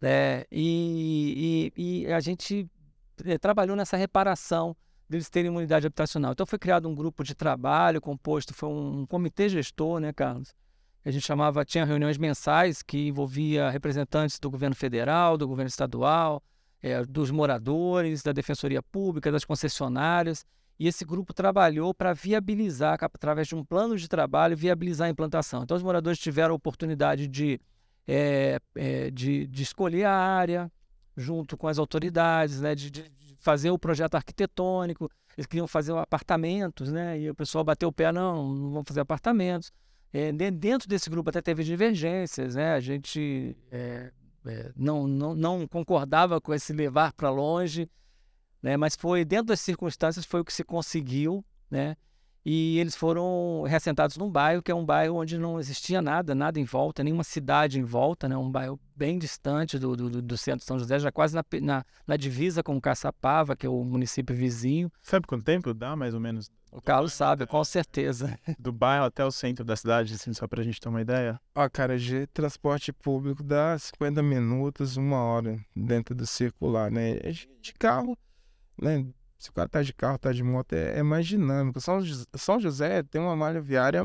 [0.00, 2.68] É, e, e, e, a gente
[3.24, 4.76] é, trabalhou nessa reparação
[5.08, 6.32] deles terem imunidade habitacional.
[6.32, 10.54] Então foi criado um grupo de trabalho composto, foi um, um comitê gestor, né, Carlos?
[11.04, 16.42] A gente chamava, tinha reuniões mensais que envolvia representantes do governo federal, do governo estadual,
[16.80, 20.44] é, dos moradores, da defensoria pública, das concessionárias.
[20.78, 25.62] E esse grupo trabalhou para viabilizar, através de um plano de trabalho, viabilizar a implantação.
[25.62, 27.60] Então, os moradores tiveram a oportunidade de,
[28.06, 30.70] é, é, de, de, escolher a área
[31.16, 35.10] junto com as autoridades, né, de, de, fazer o projeto arquitetônico.
[35.36, 39.00] Eles queriam fazer apartamentos, né, e o pessoal bateu o pé, não, não vamos fazer
[39.00, 39.72] apartamentos.
[40.12, 42.74] É, dentro desse grupo até teve divergências, né?
[42.74, 44.12] A gente é,
[44.44, 47.88] é, não, não, não concordava com esse levar para longe,
[48.62, 48.76] né?
[48.76, 51.96] mas foi dentro das circunstâncias foi o que se conseguiu, né?
[52.44, 56.58] E eles foram reassentados num bairro que é um bairro onde não existia nada, nada
[56.58, 58.36] em volta, nenhuma cidade em volta, né?
[58.36, 61.84] Um bairro bem distante do, do, do centro de São José, já quase na, na,
[62.06, 64.90] na divisa com Caçapava, que é o município vizinho.
[65.00, 66.50] Sabe quanto tempo dá, mais ou menos?
[66.72, 68.36] O Carlos sabe, com certeza.
[68.58, 71.38] Do bairro até o centro da cidade, assim, só pra gente ter uma ideia?
[71.54, 77.18] Ó, cara, de transporte público dá 50 minutos, uma hora dentro do circular, né?
[77.60, 78.16] De carro,
[78.80, 79.06] né?
[79.42, 81.80] Se o cara tá de carro, tá de moto, é, é mais dinâmico.
[81.80, 82.00] São,
[82.34, 84.02] São José tem uma malha viária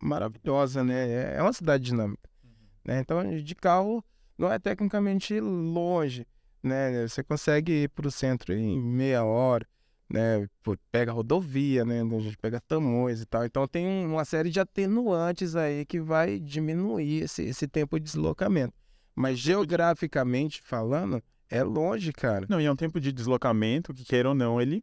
[0.00, 1.08] maravilhosa, né?
[1.08, 2.28] É, é uma cidade dinâmica.
[2.42, 2.50] Uhum.
[2.84, 3.00] Né?
[3.00, 4.04] Então, de carro
[4.36, 6.26] não é tecnicamente longe,
[6.62, 7.06] né?
[7.06, 9.64] Você consegue ir pro centro em meia hora
[10.10, 10.48] né?
[10.90, 12.02] Pega rodovia, né?
[12.02, 13.44] A gente pega Tamoios e tal.
[13.44, 18.74] Então tem uma série de atenuantes aí que vai diminuir esse, esse tempo de deslocamento.
[19.14, 22.46] Mas geograficamente falando, é longe, cara.
[22.48, 24.82] Não, e é um tempo de deslocamento que, queira ou não, ele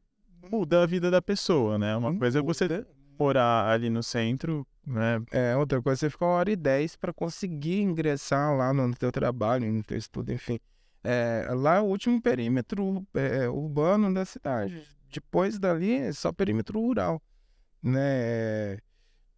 [0.50, 1.96] muda a vida da pessoa, né?
[1.96, 2.86] Uma coisa é você
[3.20, 5.22] morar ali no centro, né?
[5.32, 8.94] É, outra coisa é você ficar uma hora e dez para conseguir ingressar lá no
[8.96, 10.60] teu trabalho, no teu estudo, enfim.
[11.04, 16.80] É, lá é o último perímetro é, urbano da cidade depois dali é só perímetro
[16.80, 17.22] rural,
[17.84, 18.78] né?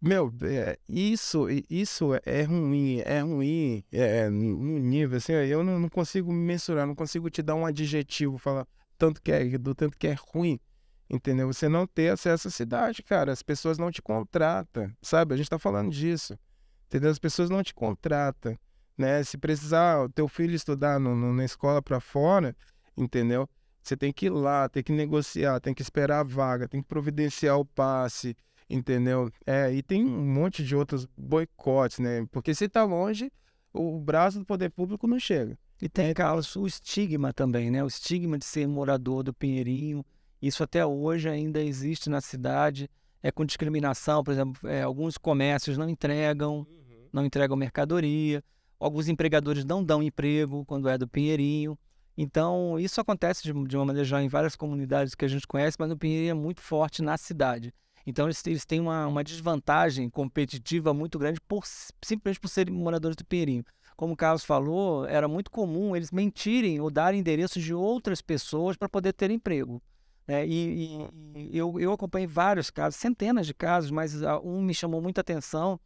[0.06, 5.88] Meu, é, isso, isso é ruim, é ruim, é, no nível, assim, eu não, não,
[5.88, 10.06] consigo mensurar, não consigo te dar um adjetivo, falar tanto que é, do tanto que
[10.06, 10.60] é ruim,
[11.08, 11.50] entendeu?
[11.50, 15.32] Você não ter acesso à cidade, cara, as pessoas não te contratam, sabe?
[15.32, 16.38] A gente tá falando disso,
[16.86, 17.10] entendeu?
[17.10, 18.58] As pessoas não te contratam,
[18.98, 19.24] né?
[19.24, 22.54] Se precisar o teu filho estudar no, no, na escola para fora,
[22.94, 23.48] entendeu?
[23.82, 26.88] Você tem que ir lá, tem que negociar, tem que esperar a vaga, tem que
[26.88, 28.36] providenciar o passe,
[28.68, 29.30] entendeu?
[29.46, 32.26] É, e tem um monte de outros boicotes, né?
[32.30, 33.30] Porque se tá longe,
[33.72, 35.58] o braço do poder público não chega.
[35.82, 37.82] E tem, Carlos, o estigma também, né?
[37.82, 40.04] O estigma de ser morador do Pinheirinho.
[40.40, 42.88] Isso até hoje ainda existe na cidade.
[43.22, 47.08] É com discriminação, por exemplo, é, alguns comércios não entregam, uhum.
[47.12, 48.42] não entregam mercadoria.
[48.78, 51.78] Alguns empregadores não dão emprego quando é do Pinheirinho.
[52.16, 55.76] Então, isso acontece de, de, uma maneira já em várias comunidades que a gente conhece,
[55.80, 57.74] mas no Pinheirinho é muito forte na cidade.
[58.06, 63.16] Então, eles, eles têm uma, uma, desvantagem competitiva muito grande por, simplesmente por serem moradores
[63.16, 63.64] do Pinheirinho.
[63.96, 68.76] Como o Carlos falou, era muito comum eles mentirem ou darem endereços de outras pessoas
[68.76, 69.80] para poder ter emprego.
[70.26, 70.46] Né?
[70.46, 75.20] E, e, eu, eu, acompanhei vários casos, centenas de casos, mas um me chamou muita
[75.20, 75.78] atenção,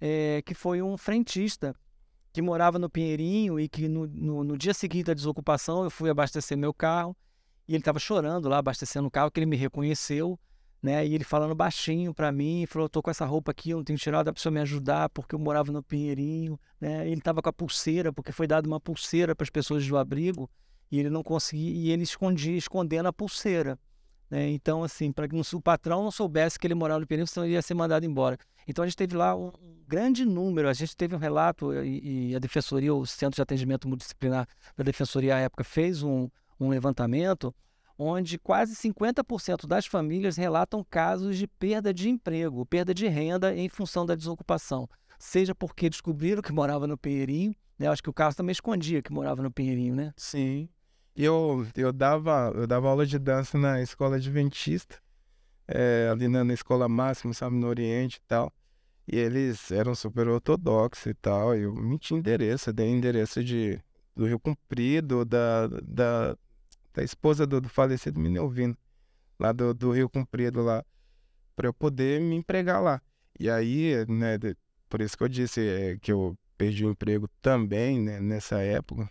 [0.00, 1.74] é, que foi um frentista
[2.32, 6.10] que morava no Pinheirinho e que no, no, no dia seguinte da desocupação eu fui
[6.10, 7.16] abastecer meu carro
[7.66, 10.38] e ele estava chorando lá, abastecendo o carro, que ele me reconheceu,
[10.86, 11.04] né?
[11.04, 13.98] E ele falando baixinho para mim, falou: "Tô com essa roupa aqui, eu não tenho
[13.98, 17.06] tirado, dá para me ajudar, porque eu morava no Pinheirinho", né?
[17.06, 20.48] Ele estava com a pulseira, porque foi dado uma pulseira para as pessoas do abrigo,
[20.90, 23.76] e ele não conseguia, e ele escondia, escondendo a pulseira.
[24.30, 24.48] Né?
[24.50, 27.54] Então, assim, para que o patrão não soubesse que ele morava no Pinheirinho, senão ele
[27.54, 28.38] ia ser mandado embora.
[28.66, 29.52] Então, a gente teve lá um
[29.86, 33.88] grande número, a gente teve um relato, e, e a Defensoria, o Centro de Atendimento
[33.88, 37.54] Multidisciplinar da Defensoria à época, fez um, um levantamento
[37.98, 43.68] onde quase 50% das famílias relatam casos de perda de emprego, perda de renda em
[43.68, 44.88] função da desocupação.
[45.18, 47.88] Seja porque descobriram que morava no Pinheirinho, né?
[47.88, 50.12] Acho que o Carlos também escondia que morava no Pinheirinho, né?
[50.16, 50.68] Sim.
[51.14, 54.98] Eu, eu, dava, eu dava aula de dança na escola adventista,
[55.66, 58.52] é, ali na, na escola máxima, sabe, no Oriente e tal.
[59.08, 61.56] E eles eram super ortodoxos e tal.
[61.56, 63.80] E eu menti endereço, dei endereço de
[64.14, 66.36] do Rio Comprido, da, da,
[66.96, 68.74] da esposa do, do falecido Minelvino,
[69.38, 70.82] lá do, do Rio Comprido, lá,
[71.54, 73.02] para eu poder me empregar lá.
[73.38, 74.38] E aí, né,
[74.88, 79.10] por isso que eu disse é, que eu perdi o emprego também, né, nessa época,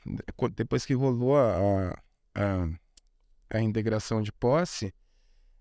[0.55, 1.95] depois que rolou a,
[2.33, 2.69] a,
[3.51, 4.91] a integração de posse,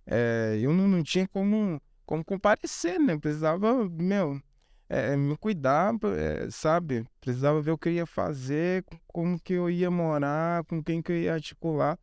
[0.07, 3.19] é, eu não, não tinha como, como comparecer, né?
[3.19, 4.41] Precisava, meu,
[4.89, 7.07] é, me cuidar, é, sabe?
[7.21, 11.13] Precisava ver o que eu ia fazer, como que eu ia morar, com quem que
[11.13, 11.99] eu ia articular.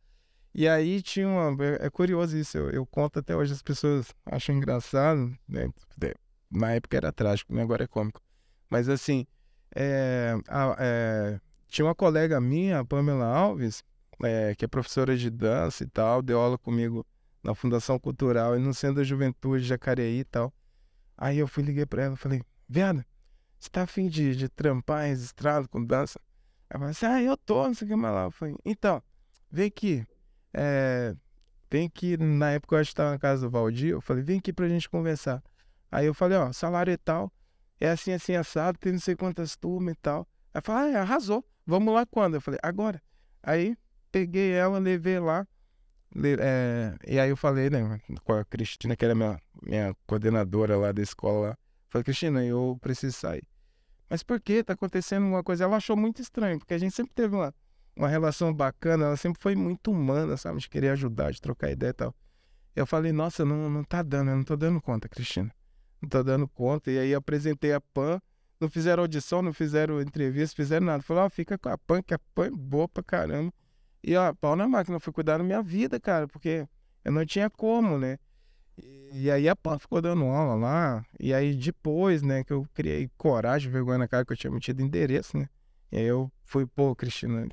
[0.54, 1.64] E aí tinha uma.
[1.64, 5.70] É, é curioso isso, eu, eu, conto até hoje, as pessoas acham engraçado, né?
[6.50, 7.62] Na época era trágico, né?
[7.62, 8.20] agora é cômico.
[8.68, 9.26] Mas assim,
[9.74, 13.82] é, a, é, tinha uma colega minha, a Pamela Alves,
[14.22, 17.06] é, que é professora de dança e tal, deu aula comigo
[17.42, 20.52] na Fundação Cultural e no Centro da Juventude de Jacareí e tal.
[21.16, 23.06] Aí eu fui liguei para ela, falei, Viada,
[23.58, 26.18] você tá afim de, de trampar registrado com dança?
[26.70, 28.24] Ela falou assim, ah, eu tô, não sei o que mais lá.
[28.24, 29.02] Eu falei, então,
[29.50, 30.06] vem aqui.
[30.52, 31.14] É,
[31.70, 34.38] vem aqui, na época eu acho que tava na casa do Valdir, eu falei, vem
[34.38, 35.42] aqui pra gente conversar.
[35.90, 37.32] Aí eu falei, ó, salário e tal,
[37.80, 40.26] é assim, assim, assado, tem não sei quantas turmas e tal.
[40.54, 42.34] Ela falou, ah, arrasou, vamos lá quando?
[42.34, 43.02] Eu falei, agora.
[43.42, 43.76] Aí
[44.10, 45.46] peguei ela, levei lá,
[46.40, 50.92] é, e aí eu falei, né, com a Cristina, que era minha, minha coordenadora lá
[50.92, 51.58] da escola lá.
[51.88, 53.42] Falei, Cristina, eu preciso sair.
[54.08, 54.62] Mas por que?
[54.62, 55.64] Tá acontecendo uma coisa.
[55.64, 57.54] Ela achou muito estranho, porque a gente sempre teve uma,
[57.96, 60.58] uma relação bacana, ela sempre foi muito humana, sabe?
[60.58, 62.14] De querer ajudar, de trocar ideia e tal.
[62.74, 65.50] Eu falei, nossa, não, não tá dando, eu não tô dando conta, Cristina.
[66.00, 66.90] Não tô dando conta.
[66.90, 68.20] E aí apresentei a PAN,
[68.58, 71.02] não fizeram audição, não fizeram entrevista, fizeram nada.
[71.02, 73.52] Falei, ó, oh, fica com a PAN, que a PAN é boa pra caramba.
[74.02, 76.66] E ó, pau na máquina, fui cuidar da minha vida, cara, porque
[77.04, 78.18] eu não tinha como, né?
[78.76, 81.06] E, e aí a PAN ficou dando aula lá.
[81.20, 84.82] E aí depois, né, que eu criei coragem, vergonha na cara que eu tinha metido
[84.82, 85.48] endereço, né?
[85.92, 87.46] E aí eu fui, pô, Cristina,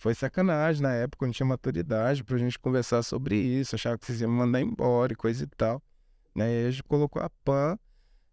[0.00, 3.74] foi sacanagem na época, não tinha maturidade pra gente conversar sobre isso.
[3.74, 5.82] Achava que vocês iam me mandar embora e coisa e tal.
[6.34, 6.62] Né?
[6.62, 7.78] E a gente colocou a PAN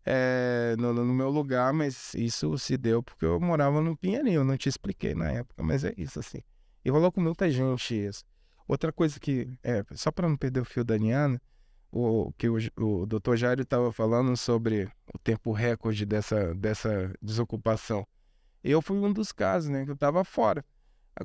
[0.06, 4.44] é, no, no, meu lugar, mas isso se deu porque eu morava no Pinheirinho, eu
[4.46, 6.42] não te expliquei na época, mas é isso assim.
[6.86, 8.24] E rolou com muita gente isso.
[8.66, 11.42] Outra coisa que, é, só para não perder o fio da Niana,
[11.92, 18.08] o que o, o doutor Jairo estava falando sobre o tempo recorde dessa, dessa desocupação.
[18.64, 20.64] Eu fui um dos casos, né, que eu estava fora.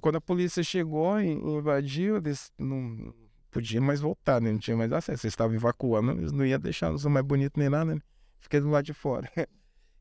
[0.00, 3.14] Quando a polícia chegou e invadiu, eles não
[3.50, 4.50] podiam mais voltar, né?
[4.50, 5.26] não tinha mais acesso.
[5.26, 8.00] Eles estavam evacuando, eles não iam deixar, não sou mais bonito nem nada, né?
[8.38, 9.30] Fiquei do lado de fora.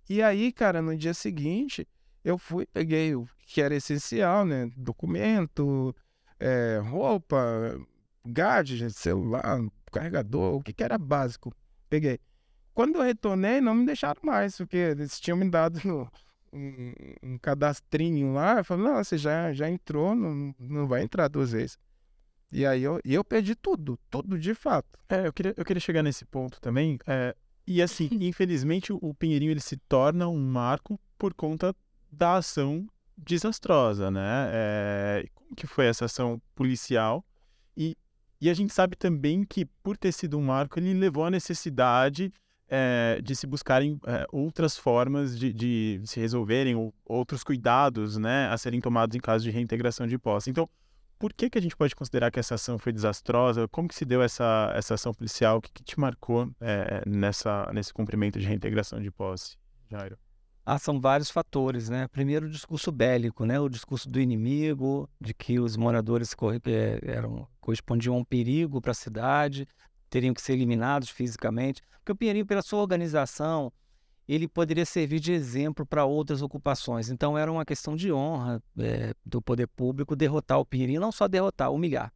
[0.09, 1.87] E aí, cara, no dia seguinte,
[2.21, 4.69] eu fui, peguei o que era essencial, né?
[4.75, 5.95] Documento,
[6.37, 7.79] é, roupa,
[8.25, 11.53] gadget, celular, carregador, o que, que era básico.
[11.89, 12.19] Peguei.
[12.73, 15.79] Quando eu retornei, não me deixaram mais, porque eles tinham me dado
[16.53, 18.57] um, um cadastrinho lá.
[18.59, 21.77] Eu falei, não, você já, já entrou, não, não vai entrar duas vezes.
[22.51, 24.99] E aí eu, e eu perdi tudo, tudo de fato.
[25.07, 26.99] É, eu queria, eu queria chegar nesse ponto também.
[27.07, 27.35] É,
[27.65, 31.73] e assim, infelizmente, o Pinheirinho ele se torna um marco por conta
[32.11, 32.87] da ação
[33.17, 34.49] desastrosa, né?
[34.51, 37.23] É, como que foi essa ação policial?
[37.77, 37.95] E,
[38.41, 42.33] e a gente sabe também que, por ter sido um marco, ele levou à necessidade
[42.73, 48.47] é, de se buscarem é, outras formas de, de, se resolverem, ou outros cuidados né,
[48.47, 50.49] a serem tomados em caso de reintegração de posse.
[50.49, 50.69] Então,
[51.19, 53.67] por que, que a gente pode considerar que essa ação foi desastrosa?
[53.67, 55.57] Como que se deu essa, essa ação policial?
[55.57, 59.57] O que, que te marcou é, nessa, nesse cumprimento de reintegração de posse,
[59.89, 60.17] Jairo?
[60.65, 62.07] Ah, são vários fatores, né?
[62.07, 63.59] Primeiro, o discurso bélico, né?
[63.59, 66.35] O discurso do inimigo, de que os moradores
[67.03, 69.67] eram, correspondiam a um perigo para a cidade,
[70.11, 71.81] teriam que ser eliminados fisicamente.
[71.99, 73.71] Porque o Pinheirinho, pela sua organização,
[74.27, 77.09] ele poderia servir de exemplo para outras ocupações.
[77.09, 81.27] Então, era uma questão de honra é, do poder público derrotar o Pinheirinho, não só
[81.27, 82.13] derrotar, humilhar,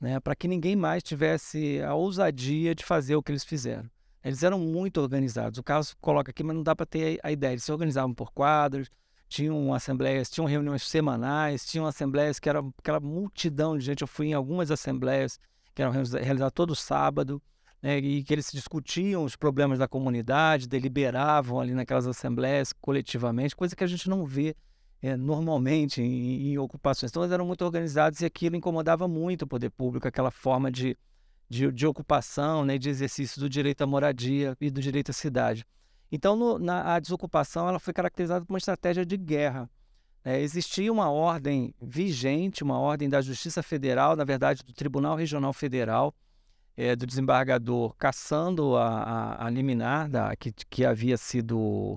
[0.00, 0.20] né?
[0.20, 3.90] Para que ninguém mais tivesse a ousadia de fazer o que eles fizeram.
[4.22, 5.58] Eles eram muito organizados.
[5.58, 7.52] O Carlos coloca aqui, mas não dá para ter a ideia.
[7.52, 8.88] Eles se organizavam por quadros,
[9.28, 14.02] tinham assembleias, tinham reuniões semanais, tinham assembleias que era aquela multidão de gente.
[14.02, 15.38] Eu fui em algumas assembleias
[15.76, 17.40] que eram realizadas todo sábado,
[17.80, 23.76] né, e que eles discutiam os problemas da comunidade, deliberavam ali naquelas assembleias coletivamente, coisa
[23.76, 24.56] que a gente não vê
[25.00, 27.12] é, normalmente em, em ocupações.
[27.12, 30.96] Então, eles eram muito organizados e aquilo incomodava muito o poder público, aquela forma de
[31.48, 35.64] de, de ocupação, né, de exercício do direito à moradia e do direito à cidade.
[36.10, 39.70] Então, no, na, a desocupação ela foi caracterizada por uma estratégia de guerra.
[40.28, 45.52] É, existia uma ordem vigente, uma ordem da Justiça Federal, na verdade, do Tribunal Regional
[45.52, 46.12] Federal,
[46.76, 51.96] é, do desembargador caçando a, a, a liminar da, que, que havia sido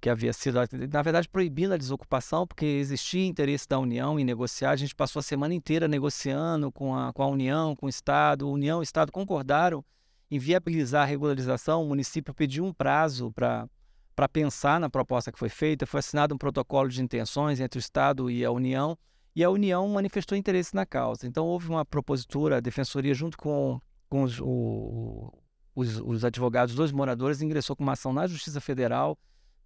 [0.00, 0.58] que havia sido,
[0.90, 4.70] na verdade, proibindo a desocupação, porque existia interesse da União em negociar.
[4.70, 8.50] A gente passou a semana inteira negociando com a, com a União, com o Estado.
[8.50, 9.84] União e Estado concordaram
[10.28, 11.84] em viabilizar a regularização.
[11.84, 13.68] O município pediu um prazo para
[14.14, 15.86] para pensar na proposta que foi feita.
[15.86, 18.96] Foi assinado um protocolo de intenções entre o Estado e a União,
[19.34, 21.26] e a União manifestou interesse na causa.
[21.26, 25.32] Então, houve uma propositura, a Defensoria, junto com, com os, o,
[25.74, 29.18] os, os advogados dos moradores, ingressou com uma ação na Justiça Federal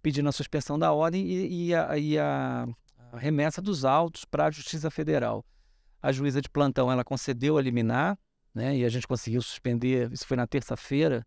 [0.05, 2.67] pedindo a suspensão da ordem e, e, a, e a,
[3.17, 5.43] remessa dos autos para a Justiça Federal.
[5.99, 8.15] A juíza de plantão ela concedeu a liminar,
[8.53, 11.25] né, e a gente conseguiu suspender, isso foi na terça-feira,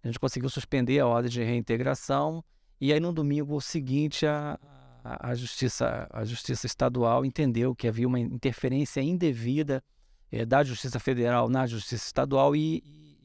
[0.00, 2.44] a gente conseguiu suspender a ordem de reintegração,
[2.80, 4.58] e aí no domingo seguinte a,
[5.04, 9.82] a, justiça, a justiça estadual entendeu que havia uma interferência indevida
[10.30, 13.18] é, da Justiça Federal na Justiça Estadual e, e,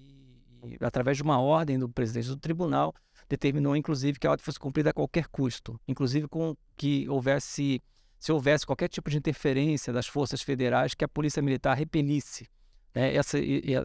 [0.64, 2.93] e, através de uma ordem do presidente do tribunal,
[3.30, 7.82] determinou, inclusive, que a ordem fosse cumprida a qualquer custo, inclusive com que houvesse,
[8.20, 12.47] se houvesse qualquer tipo de interferência das forças federais, que a polícia militar repelisse
[12.93, 13.38] né, essa,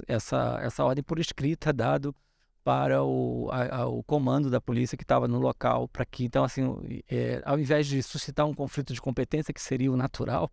[0.06, 2.14] essa, essa ordem por escrita dado
[2.62, 6.62] para o, a, o comando da polícia que estava no local, para que, então, assim,
[7.10, 10.50] é, ao invés de suscitar um conflito de competência, que seria o natural,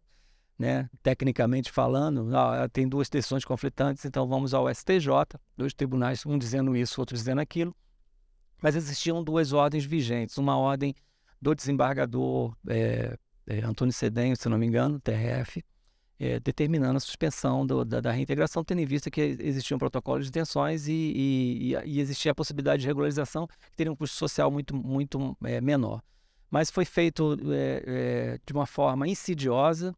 [0.57, 5.09] né, tecnicamente falando, ó, tem duas decisões conflitantes, então vamos ao STJ,
[5.55, 7.75] dois tribunais, um dizendo isso, outro dizendo aquilo,
[8.61, 10.37] mas existiam duas ordens vigentes.
[10.37, 10.95] Uma ordem
[11.39, 15.63] do desembargador é, é, Antônio Cedenho, se não me engano, TRF,
[16.19, 20.19] é, determinando a suspensão do, da, da, reintegração, tendo em vista que existia um protocolo
[20.21, 24.49] de detenções e, e, e, existia a possibilidade de regularização, que teria um custo social
[24.49, 26.01] muito, muito é, menor.
[26.49, 29.95] Mas foi feito é, de uma forma insidiosa,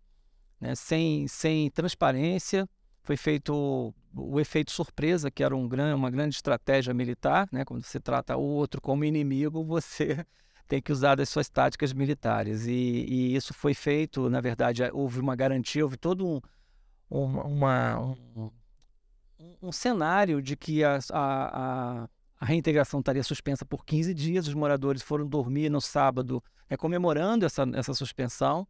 [0.59, 2.67] né, sem, sem transparência,
[3.01, 7.63] foi feito o efeito surpresa, que era um gran, uma grande estratégia militar, né?
[7.63, 10.25] quando você trata o outro como inimigo, você
[10.69, 12.67] tem que usar das suas táticas militares.
[12.67, 16.39] E, e isso foi feito, na verdade, houve uma garantia, houve todo um,
[17.09, 18.51] um, uma, um,
[19.63, 22.07] um cenário de que a, a,
[22.39, 24.47] a, reintegração estaria suspensa por 15 dias.
[24.47, 28.67] Os moradores foram dormir no sábado né, comemorando essa, essa suspensão.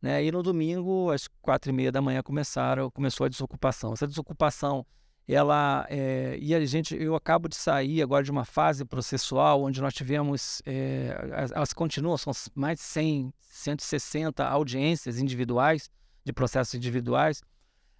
[0.00, 0.24] Né?
[0.24, 3.92] E no domingo, às quatro e meia da manhã, começaram, começou a desocupação.
[3.92, 4.86] Essa desocupação,
[5.26, 9.80] ela é, e a gente, eu acabo de sair agora de uma fase processual onde
[9.80, 11.16] nós tivemos, é,
[11.54, 15.90] elas continuam, são mais de 100, 160 audiências individuais,
[16.24, 17.42] de processos individuais,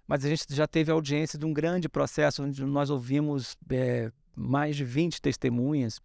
[0.07, 4.75] mas a gente já teve audiência de um grande processo onde nós ouvimos é, mais
[4.75, 5.99] de 20 testemunhas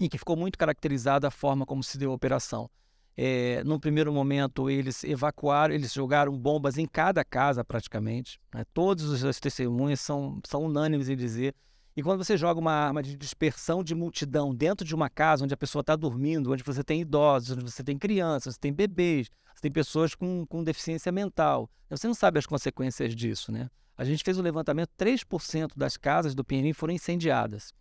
[0.00, 2.68] e que ficou muito caracterizada a forma como se deu a operação.
[3.16, 8.40] É, no primeiro momento, eles evacuaram, eles jogaram bombas em cada casa praticamente.
[8.52, 8.64] Né?
[8.74, 11.54] Todos as testemunhas são, são unânimes em dizer.
[11.96, 15.54] E quando você joga uma arma de dispersão de multidão dentro de uma casa onde
[15.54, 19.28] a pessoa está dormindo, onde você tem idosos, onde você tem crianças, você tem bebês,
[19.54, 23.70] você tem pessoas com, com deficiência mental, você não sabe as consequências disso, né?
[23.96, 27.72] A gente fez o um levantamento, 3% das casas do Pinheirinho foram incendiadas.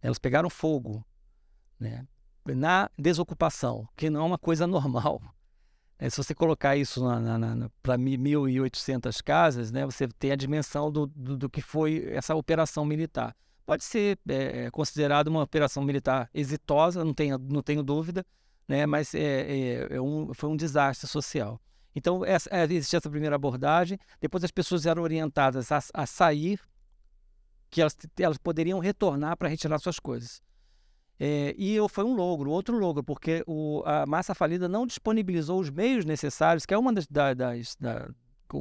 [0.00, 1.04] Elas pegaram fogo,
[1.78, 2.06] né?
[2.46, 5.20] Na desocupação, que não é uma coisa normal.
[5.98, 7.02] É, se você colocar isso
[7.82, 12.86] para 1.800 casas, né, você tem a dimensão do, do, do, que foi essa operação
[12.86, 13.36] militar.
[13.66, 18.24] Pode ser é, é considerada uma operação militar exitosa, não tenho, não tenho dúvida,
[18.66, 21.60] né, mas é, é, é um, foi um desastre social.
[21.94, 23.98] Então, essa, é, existe essa primeira abordagem.
[24.20, 26.60] Depois, as pessoas eram orientadas a, a sair,
[27.68, 30.40] que elas, elas poderiam retornar para retirar suas coisas.
[31.22, 35.68] É, e foi um logro, outro logro, porque o, a massa falida não disponibilizou os
[35.68, 37.06] meios necessários, que é uma das.
[37.06, 38.08] das, das da,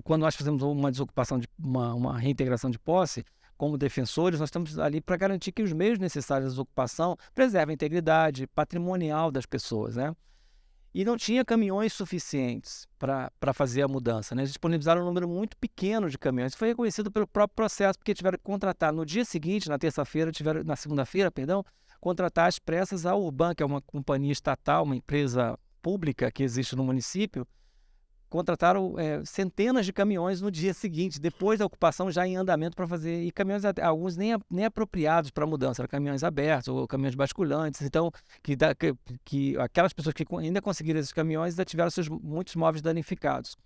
[0.04, 3.24] quando nós fazemos uma desocupação, de, uma, uma reintegração de posse,
[3.58, 7.76] como defensores, nós estamos ali para garantir que os meios necessários à desocupação preservem a
[7.76, 10.14] integridade patrimonial das pessoas, né?
[10.94, 14.42] E não tinha caminhões suficientes para fazer a mudança, né?
[14.42, 16.56] Eles disponibilizaram um número muito pequeno de caminhões.
[16.56, 20.64] Foi reconhecido pelo próprio processo, porque tiveram que contratar no dia seguinte, na terça-feira, tiveram
[20.64, 21.64] na segunda-feira, perdão,
[22.00, 26.76] contratar as pressas a Urban, que é uma companhia estatal, uma empresa pública que existe
[26.76, 27.48] no município,
[28.30, 32.88] contrataram é, centenas de caminhões no dia seguinte, depois da ocupação já em andamento para
[32.88, 37.82] fazer, e caminhões, alguns nem, nem apropriados para mudança, eram caminhões abertos ou caminhões basculantes,
[37.82, 38.12] então,
[38.44, 38.96] que, que,
[39.26, 43.58] que aquelas pessoas que ainda conseguiram esses caminhões ainda tiveram seus, muitos móveis danificados.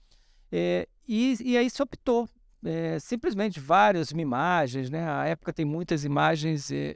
[0.50, 2.30] É, e, e aí se optou,
[2.64, 5.06] é, simplesmente várias imagens, né?
[5.06, 6.96] a época tem muitas imagens é,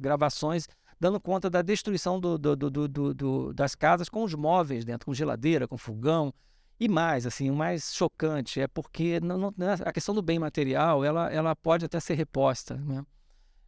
[0.00, 0.66] gravações
[1.00, 2.54] dando conta da destruição do, do,
[2.88, 6.34] do, das casas com os móveis dentro, com geladeira, com fogão.
[6.80, 10.38] E mais, assim, o mais chocante é porque não, não, né, a questão do bem
[10.38, 13.04] material, ela, ela pode até ser reposta, né?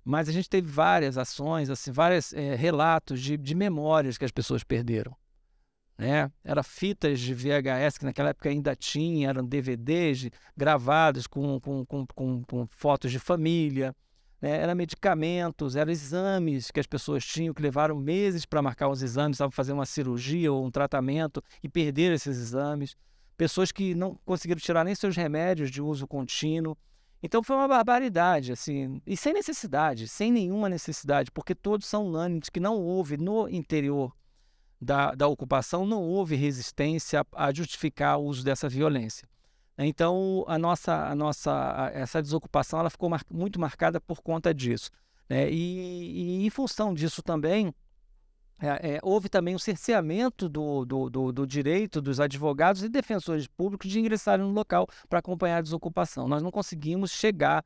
[0.04, 4.30] Mas a gente teve várias ações, assim, vários é, relatos de, de memórias que as
[4.30, 5.14] pessoas perderam.
[5.98, 6.32] Né?
[6.42, 12.42] Era fitas de VHS, que naquela época ainda tinha, eram DVDs gravados com, com, com,
[12.42, 13.94] com fotos de família,
[14.40, 14.62] né?
[14.62, 19.36] eram medicamentos, eram exames que as pessoas tinham, que levaram meses para marcar os exames,
[19.36, 22.96] estavam fazendo uma cirurgia ou um tratamento e perderam esses exames.
[23.36, 26.76] Pessoas que não conseguiram tirar nem seus remédios de uso contínuo.
[27.22, 32.48] Então foi uma barbaridade, assim, e sem necessidade, sem nenhuma necessidade, porque todos são unânimes
[32.48, 34.14] que não houve no interior
[34.80, 39.28] da, da ocupação, não houve resistência a justificar o uso dessa violência.
[39.78, 44.90] Então a nossa, a nossa essa desocupação ela ficou mar, muito marcada por conta disso.
[45.28, 45.50] Né?
[45.50, 47.72] E, e, em função disso também,
[48.60, 53.46] é, é, houve também um cerceamento do, do, do, do, direito dos advogados e defensores
[53.46, 56.28] públicos de ingressarem no local para acompanhar a desocupação.
[56.28, 57.64] Nós não conseguimos chegar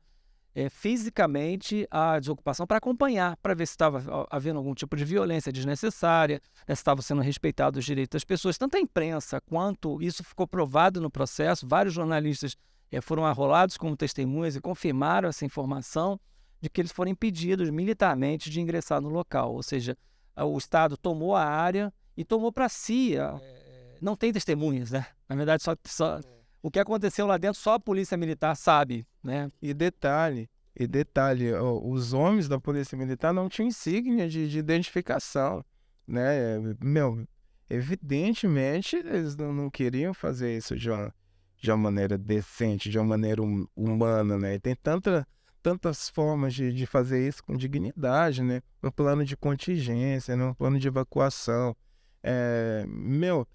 [0.55, 5.51] é, fisicamente à desocupação para acompanhar, para ver se estava havendo algum tipo de violência
[5.51, 8.57] desnecessária, né, se estava sendo respeitado os direitos das pessoas.
[8.57, 12.55] Tanto a imprensa quanto isso ficou provado no processo, vários jornalistas
[12.89, 16.17] é, foram arrolados como testemunhas e confirmaram essa informação
[16.61, 19.97] de que eles foram impedidos militarmente de ingressar no local, ou seja,
[20.37, 23.17] o Estado tomou a área e tomou para si.
[23.17, 23.97] A, é...
[24.01, 25.05] Não tem testemunhas, né?
[25.27, 26.21] Na verdade, só, só é.
[26.65, 29.51] O que aconteceu lá dentro só a polícia militar sabe, né?
[29.61, 35.63] E detalhe, e detalhe, os homens da polícia militar não tinham insígnia de, de identificação,
[36.07, 36.57] né?
[36.81, 37.23] Meu,
[37.69, 41.13] evidentemente eles não, não, queriam fazer isso de uma,
[41.61, 44.55] de uma maneira decente, de uma maneira hum, humana, né?
[44.55, 45.27] E tem tanta
[45.61, 48.59] tantas formas de, de fazer isso com dignidade, né?
[48.81, 51.77] No plano de contingência, no plano de evacuação.
[52.23, 53.47] É, meu,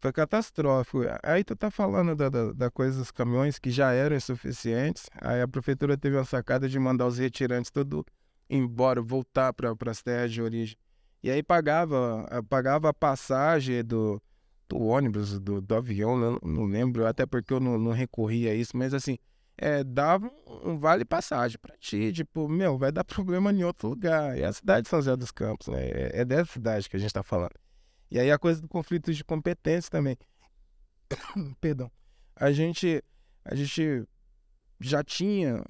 [0.00, 1.00] foi catastrófico.
[1.22, 5.06] Aí tu tá falando da, da, da, coisa dos caminhões que já eram insuficientes.
[5.20, 8.04] Aí a prefeitura teve uma sacada de mandar os retirantes tudo
[8.48, 10.76] embora, voltar para as terras de origem.
[11.22, 14.22] E aí pagava, pagava a passagem do,
[14.68, 18.54] do ônibus, do, do avião, não, não lembro, até porque eu não, não recorri a
[18.54, 19.18] isso, mas assim,
[19.56, 20.30] é, dava
[20.64, 24.38] um vale passagem para ti, tipo, meu, vai dar problema em outro lugar.
[24.38, 25.88] E a cidade de São José dos Campos, né?
[25.88, 27.54] É, é dessa cidade que a gente está falando.
[28.10, 30.16] E aí a coisa do conflito de competência também.
[31.60, 31.90] Perdão.
[32.34, 33.02] A gente,
[33.44, 34.04] a gente
[34.80, 35.62] já tinha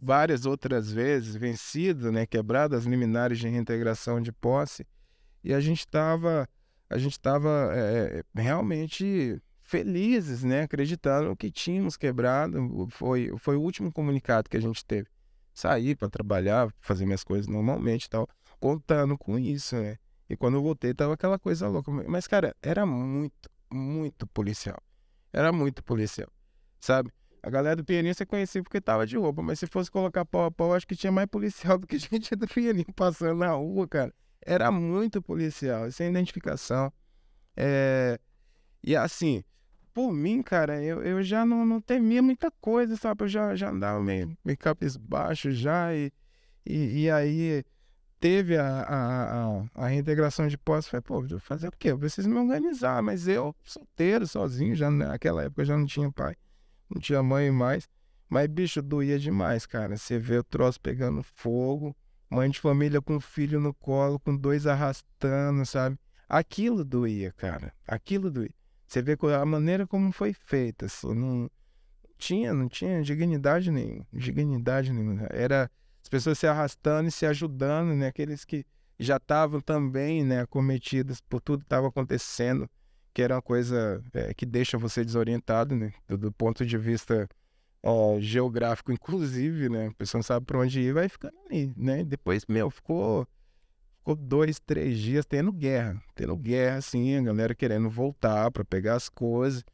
[0.00, 4.86] várias outras vezes vencido, né, quebrado as liminares de reintegração de posse,
[5.42, 6.48] e a gente estava
[6.88, 10.62] a gente estava é, realmente felizes, né?
[10.62, 12.86] Acreditando que tínhamos quebrado.
[12.90, 15.08] Foi, foi o último comunicado que a gente teve.
[15.52, 18.28] Sair para trabalhar, fazer minhas coisas normalmente tal,
[18.60, 19.96] contando com isso, né?
[20.28, 21.90] E quando eu voltei, tava aquela coisa louca.
[21.90, 24.82] Mas, cara, era muito, muito policial.
[25.32, 26.28] Era muito policial,
[26.80, 27.12] sabe?
[27.42, 30.46] A galera do Pinheirinho você conhecia porque tava de roupa, mas se fosse colocar pau
[30.46, 33.86] a pau, acho que tinha mais policial do que gente do Pinheirinho passando na rua,
[33.86, 34.12] cara.
[34.44, 36.92] Era muito policial, sem identificação.
[37.56, 38.18] É...
[38.82, 39.44] E assim,
[39.92, 43.24] por mim, cara, eu, eu já não, não temia muita coisa, sabe?
[43.24, 46.12] Eu já, já andava meio, meio cabisbaixo já e,
[46.64, 47.64] e, e aí
[48.26, 50.90] teve a, a, a, a, reintegração de posse.
[50.90, 51.92] Falei, pô, vou fazer o quê?
[51.92, 53.00] Eu preciso me organizar.
[53.00, 56.34] Mas eu, solteiro, sozinho, já naquela época já não tinha pai,
[56.90, 57.88] não tinha mãe mais.
[58.28, 59.96] Mas, bicho, doía demais, cara.
[59.96, 61.96] Você vê o troço pegando fogo,
[62.28, 65.96] mãe de família com filho no colo, com dois arrastando, sabe?
[66.28, 67.72] Aquilo doía, cara.
[67.86, 68.50] Aquilo doía.
[68.88, 71.50] Você vê a maneira como foi feita, assim, não
[72.18, 75.28] tinha, não tinha dignidade nenhuma, dignidade nenhuma.
[75.30, 75.70] Era
[76.06, 78.06] as pessoas se arrastando e se ajudando, né?
[78.06, 78.64] Aqueles que
[78.96, 82.70] já estavam também, né, acometidos por tudo que estava acontecendo,
[83.12, 85.92] que era uma coisa é, que deixa você desorientado, né?
[86.06, 87.28] Do, do ponto de vista
[87.82, 89.88] ó, geográfico, inclusive, né?
[89.88, 92.04] A pessoa não sabe para onde ir, vai ficando ali, né?
[92.04, 93.26] Depois, meu, ficou
[93.98, 98.94] ficou dois, três dias tendo guerra, tendo guerra, assim, a galera querendo voltar para pegar
[98.94, 99.64] as coisas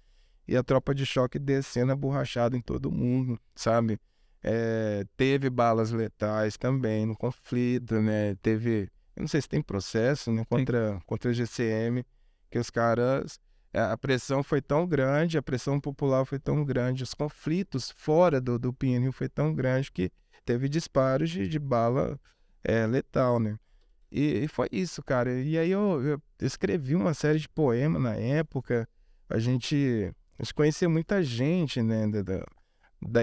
[0.49, 4.01] e a tropa de choque descendo aborrachada em todo mundo, sabe?
[4.43, 8.35] É, teve balas letais também no conflito, né?
[8.43, 10.45] Teve, eu não sei se tem processo, né?
[10.49, 12.05] Contra, contra a GCM,
[12.51, 13.39] que os caras,
[13.73, 18.59] a pressão foi tão grande, a pressão popular foi tão grande, os conflitos fora do,
[18.59, 20.11] do Pinheirinho foi tão grande que
[20.45, 22.19] teve disparos de, de bala
[22.65, 23.57] é, letal, né?
[24.11, 25.33] E, e, foi isso, cara.
[25.41, 28.87] E aí eu, eu, escrevi uma série de poemas na época.
[29.29, 32.47] A gente, a gente conhecia muita gente, né, da, da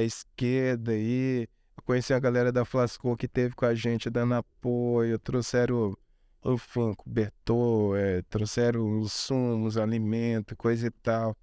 [0.02, 1.48] esquerda aí.
[1.86, 5.98] Conheci a galera da Flasco que teve com a gente dando apoio, trouxeram,
[6.46, 11.36] enfim, cobertor, é, trouxeram os sumos, alimento, coisa e tal.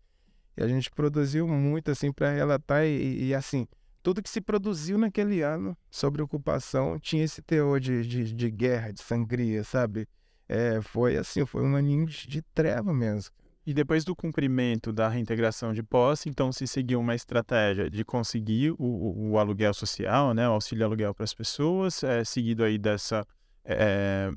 [0.56, 3.66] E a gente produziu muito, assim, para relatar e, e, assim,
[4.02, 8.92] tudo que se produziu naquele ano sobre ocupação tinha esse teor de, de, de guerra,
[8.92, 10.08] de sangria, sabe?
[10.48, 13.34] É, foi assim, foi um aninho de, de treva mesmo.
[13.66, 18.70] E depois do cumprimento da reintegração de posse, então se seguiu uma estratégia de conseguir
[18.78, 23.26] o, o aluguel social, né, o auxílio aluguel para as pessoas, é, seguido aí dessa
[23.64, 24.30] é,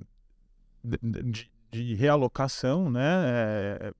[0.84, 3.01] de, de, realocação, né,
[3.80, 3.93] é,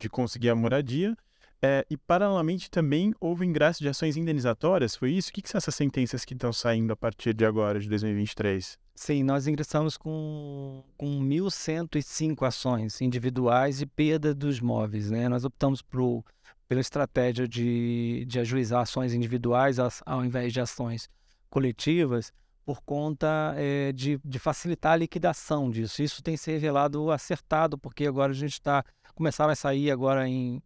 [0.00, 1.16] de conseguir a moradia.
[1.62, 5.30] É, e, paralelamente, também houve ingresso de ações indenizatórias, foi isso?
[5.30, 8.78] O que, que são essas sentenças que estão saindo a partir de agora, de 2023?
[8.94, 15.10] Sim, nós ingressamos com, com 1.105 ações individuais de perda dos móveis.
[15.10, 15.28] Né?
[15.28, 16.24] Nós optamos por,
[16.68, 21.08] pela estratégia de, de ajuizar ações individuais ao invés de ações
[21.48, 22.32] coletivas,
[22.64, 26.02] por conta é, de, de facilitar a liquidação disso.
[26.02, 28.84] Isso tem se revelado acertado, porque agora a gente está.
[29.14, 30.60] Começaram a sair agora em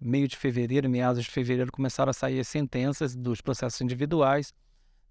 [0.00, 4.52] meio de fevereiro, meados de fevereiro, começaram a sair as sentenças dos processos individuais,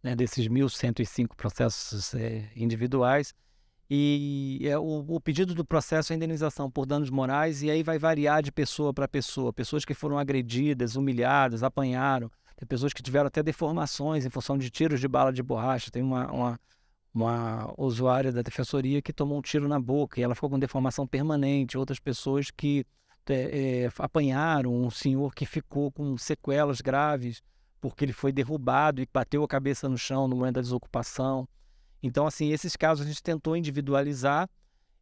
[0.01, 3.33] né, desses 1.105 processos é, individuais.
[3.89, 7.97] E é, o, o, pedido do processo é indenização por danos morais, e aí vai
[7.97, 9.51] variar de pessoa para pessoa.
[9.51, 12.29] Pessoas que foram agredidas, humilhadas, apanharam.
[12.55, 15.89] Tem pessoas que tiveram até deformações em função de tiros de bala de borracha.
[15.89, 16.59] Tem uma, uma,
[17.11, 21.07] uma usuária da defensoria que tomou um tiro na boca e ela ficou com deformação
[21.07, 21.77] permanente.
[21.77, 22.85] Outras pessoas que
[23.27, 27.41] é, apanharam um senhor que ficou com sequelas graves
[27.79, 31.47] porque ele foi derrubado e bateu a cabeça no chão no momento da desocupação.
[32.01, 34.49] Então, assim, esses casos a gente tentou individualizar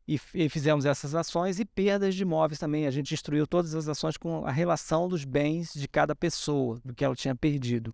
[0.08, 2.88] e, e, fizemos essas ações e perdas de imóveis também.
[2.88, 6.94] A gente instruiu todas as ações com a relação dos bens de cada pessoa, do
[6.94, 7.94] que ela tinha perdido.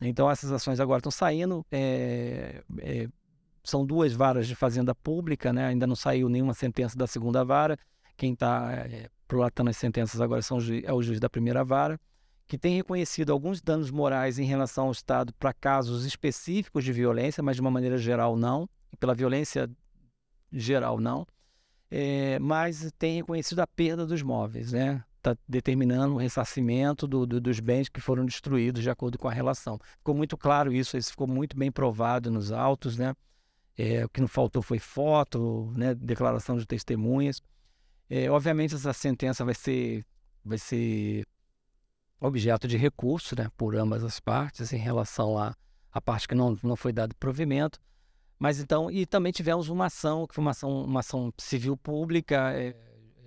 [0.00, 1.64] Então, essas ações agora estão saindo.
[1.70, 3.08] É, é,
[3.62, 5.66] são duas varas de fazenda pública, né?
[5.66, 7.76] ainda não saiu nenhuma sentença da segunda vara.
[8.16, 12.00] Quem está é, prolatando as sentenças agora são, é o juiz da primeira vara,
[12.48, 17.40] que tem reconhecido alguns danos morais em relação ao Estado para casos específicos de violência,
[17.40, 18.68] mas de uma maneira geral não,
[18.98, 19.70] pela violência
[20.50, 21.24] geral não,
[21.88, 25.04] é, mas tem reconhecido a perda dos móveis, né?
[25.18, 29.32] Está determinando o ressarcimento do, do, dos bens que foram destruídos de acordo com a
[29.32, 29.78] relação.
[29.98, 33.14] Ficou muito claro isso, isso ficou muito bem provado nos autos, né?
[33.78, 35.94] É, o que não faltou foi foto, né?
[35.94, 37.40] declaração de testemunhas.
[38.10, 40.04] É, obviamente essa sentença vai ser,
[40.44, 41.24] vai ser
[42.20, 45.54] objeto de recurso né, por ambas as partes em relação à,
[45.92, 47.80] à parte que não, não foi dado provimento.
[48.36, 52.52] Mas então, e também tivemos uma ação, que foi uma ação, uma ação civil pública
[52.52, 52.74] é,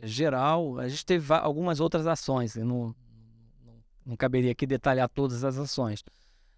[0.02, 0.78] geral.
[0.80, 2.94] A gente teve algumas outras ações, não,
[4.06, 6.04] não, caberia aqui detalhar todas as ações.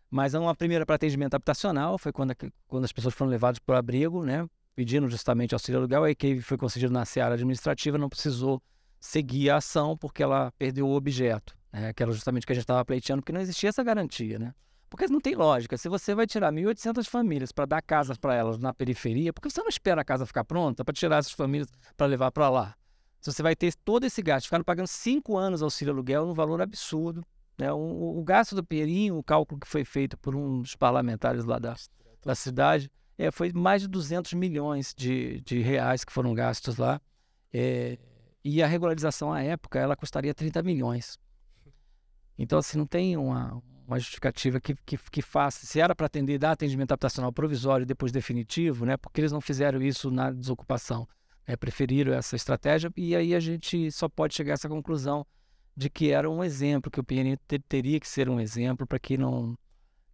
[0.10, 2.34] Mas uma primeira para atendimento habitacional foi quando,
[2.66, 4.48] quando as pessoas foram levadas para o abrigo, né?
[4.76, 8.62] Pedindo justamente auxílio aluguel, aí que foi concedido na seara administrativa, não precisou
[9.00, 11.94] seguir a ação porque ela perdeu o objeto, né?
[11.94, 14.54] que era justamente o que a gente estava pleiteando, porque não existia essa garantia, né?
[14.90, 15.78] Porque não tem lógica.
[15.78, 19.50] Se você vai tirar 1.800 famílias para dar casas para elas na periferia, por que
[19.50, 21.68] você não espera a casa ficar pronta para tirar essas famílias
[21.98, 22.76] para levar para lá?
[23.20, 26.62] Se você vai ter todo esse gasto, ficaram pagando cinco anos auxílio aluguel num valor
[26.62, 27.26] absurdo.
[27.58, 27.72] Né?
[27.72, 31.58] O, o, gasto do Perinho, o cálculo que foi feito por um dos parlamentares lá
[31.58, 31.76] da,
[32.24, 37.02] da cidade, é, foi mais de 200 milhões de, de reais que foram gastos lá.
[37.54, 37.98] É,
[38.44, 41.18] e a regularização à época, ela custaria 30 milhões.
[42.38, 45.66] Então, assim, não tem uma, uma justificativa que, que, que faça.
[45.66, 48.98] Se era para atender, dar atendimento habitacional provisório e depois definitivo, né?
[48.98, 51.08] Porque eles não fizeram isso na desocupação.
[51.48, 55.26] Né, preferiram essa estratégia e aí a gente só pode chegar a essa conclusão
[55.78, 57.38] de que era um exemplo, que o PNI
[57.68, 59.56] teria que ser um exemplo para que não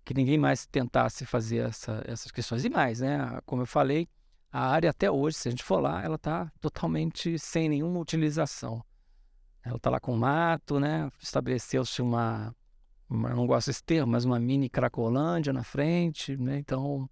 [0.04, 2.66] que ninguém mais tentasse fazer essa, essas questões.
[2.66, 3.39] E mais, né?
[3.45, 4.08] Como eu falei,
[4.52, 8.84] a área até hoje, se a gente for lá, ela está totalmente sem nenhuma utilização.
[9.64, 11.10] Ela está lá com mato, né?
[11.22, 12.54] Estabeleceu-se uma,
[13.10, 16.58] uma, não gosto desse termo, mas uma mini Cracolândia na frente, né?
[16.58, 17.10] Então,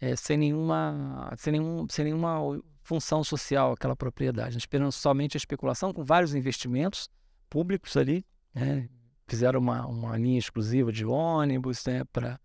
[0.00, 2.38] é, sem nenhuma, sem nenhum, sem nenhuma
[2.82, 7.08] função social aquela propriedade, esperando somente a especulação com vários investimentos
[7.50, 8.88] públicos ali, né?
[9.32, 12.38] Fizeram uma, uma linha exclusiva de ônibus né, para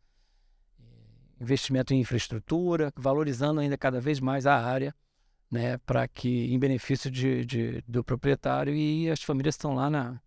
[0.80, 0.84] eh,
[1.42, 4.96] investimento em infraestrutura, valorizando ainda cada vez mais a área,
[5.52, 10.22] né, para que em benefício de, de, do proprietário e as famílias estão lá na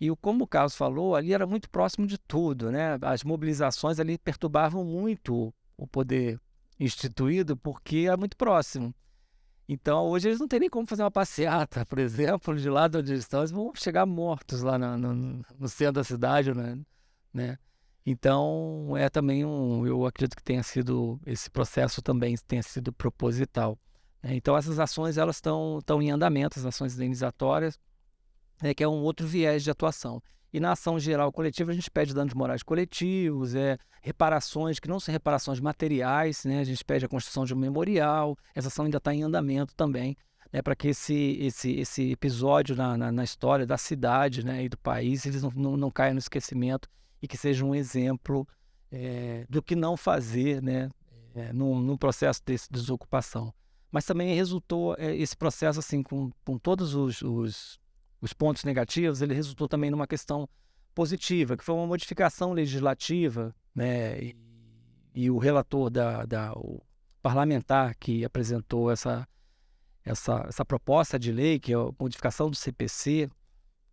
[0.00, 2.98] e como o Carlos falou, ali era muito próximo de tudo, né?
[3.00, 6.38] As mobilizações ali perturbavam muito o poder
[6.78, 8.94] instituído porque era muito próximo.
[9.68, 12.98] Então, hoje eles não têm nem como fazer uma passeata, por exemplo, de lá de
[12.98, 16.78] onde eles estão, eles vão chegar mortos lá no, no, no centro da cidade, né?
[17.32, 17.58] né?
[18.04, 23.78] Então, é também um, eu acredito que tenha sido, esse processo também tenha sido proposital.
[24.22, 24.34] Né?
[24.34, 27.80] Então, essas ações, elas estão, em andamento, as ações indenizatórias,
[28.62, 28.74] né?
[28.74, 30.22] que é um outro viés de atuação.
[30.54, 35.00] E na ação geral coletiva, a gente pede danos morais coletivos, é, reparações que não
[35.00, 36.60] são reparações materiais, né?
[36.60, 40.16] a gente pede a construção de um memorial, essa ação ainda está em andamento também,
[40.52, 40.62] né?
[40.62, 44.62] para que esse, esse, esse episódio na, na, na, história da cidade né?
[44.62, 46.88] e do país eles não, não, não caiam no esquecimento
[47.20, 48.46] e que seja um exemplo
[48.92, 50.88] é, do que não fazer né?
[51.34, 53.52] É, no, no processo de desocupação.
[53.90, 57.80] Mas também resultou é, esse processo assim com, com todos os, os
[58.24, 60.48] os pontos negativos, ele resultou também numa questão
[60.94, 64.18] positiva, que foi uma modificação legislativa, né?
[64.22, 64.36] E,
[65.14, 66.80] e o relator da, da o
[67.22, 69.26] parlamentar que apresentou essa,
[70.04, 73.28] essa, essa proposta de lei, que é a modificação do CPC,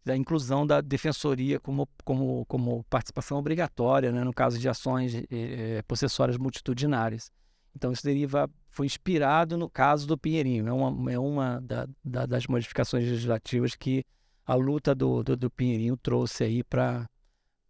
[0.04, 5.84] da inclusão da defensoria como, como, como participação obrigatória, né, no caso de ações eh,
[5.88, 7.32] possessórias multitudinárias.
[7.76, 10.68] Então, isso deriva, foi inspirado no caso do Pinheirinho.
[10.68, 14.04] É uma, é uma da, da, das modificações legislativas que
[14.46, 17.08] a luta do, do, do Pinheirinho trouxe aí para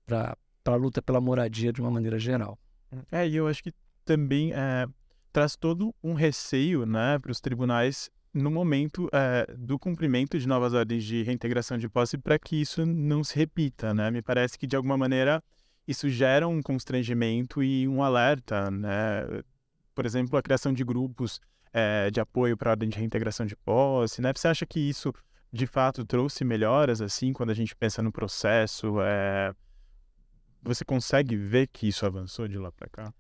[0.09, 2.57] a luta pela moradia de uma maneira geral.
[3.11, 4.87] É, e eu acho que também é,
[5.31, 10.73] traz todo um receio né, para os tribunais no momento é, do cumprimento de novas
[10.73, 13.93] ordens de reintegração de posse para que isso não se repita.
[13.93, 14.09] Né?
[14.11, 15.43] Me parece que, de alguma maneira,
[15.87, 18.71] isso gera um constrangimento e um alerta.
[18.71, 19.43] Né?
[19.93, 21.41] Por exemplo, a criação de grupos
[21.73, 24.21] é, de apoio para a ordem de reintegração de posse.
[24.21, 24.31] Né?
[24.33, 25.13] Você acha que isso
[25.51, 29.01] de fato trouxe melhoras assim quando a gente pensa no processo?
[29.01, 29.53] É...
[30.63, 33.13] Você consegue ver que isso avançou de lá para cá?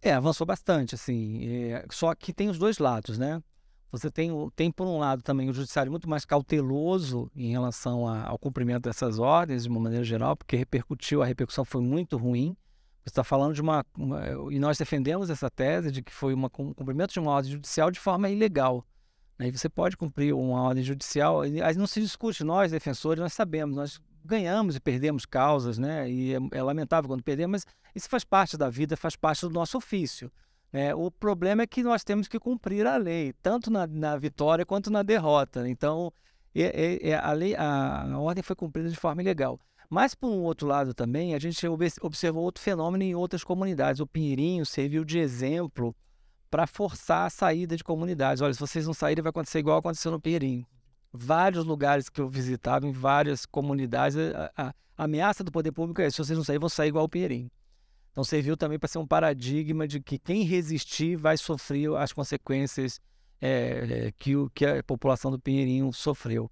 [0.00, 1.46] É, avançou bastante, assim.
[1.48, 1.84] É...
[1.90, 3.42] Só que tem os dois lados, né?
[3.90, 8.26] Você tem, tem, por um lado, também o judiciário muito mais cauteloso em relação a,
[8.26, 12.56] ao cumprimento dessas ordens, de uma maneira geral, porque repercutiu, a repercussão foi muito ruim.
[13.04, 14.20] Você está falando de uma, uma,
[14.50, 17.90] E nós defendemos essa tese de que foi uma, um cumprimento de uma ordem judicial
[17.90, 18.84] de forma ilegal.
[19.38, 23.76] Aí você pode cumprir uma ordem judicial, aí não se discute, nós defensores, nós sabemos,
[23.76, 26.10] nós ganhamos e perdemos causas, né?
[26.10, 29.50] E é, é lamentável quando perdemos, mas isso faz parte da vida, faz parte do
[29.50, 30.30] nosso ofício.
[30.72, 30.94] Né?
[30.94, 34.90] O problema é que nós temos que cumprir a lei, tanto na, na vitória quanto
[34.90, 35.68] na derrota.
[35.68, 36.12] Então,
[36.54, 39.60] é, é, é a, lei, a, a ordem foi cumprida de forma ilegal.
[39.88, 41.64] Mas, por um outro lado também, a gente
[42.00, 44.00] observou outro fenômeno em outras comunidades.
[44.00, 45.94] O Pinheirinho serviu de exemplo
[46.50, 48.40] para forçar a saída de comunidades.
[48.40, 50.66] Olha, se vocês não saírem, vai acontecer igual aconteceu no Pinheirinho.
[51.12, 56.00] Vários lugares que eu visitava, em várias comunidades, a, a, a ameaça do poder público
[56.00, 57.50] é: se vocês não saírem, vão sair igual o Pinheirinho.
[58.10, 62.98] Então serviu também para ser um paradigma de que quem resistir vai sofrer as consequências
[63.40, 66.50] é, que, o, que a população do Pinheirinho sofreu.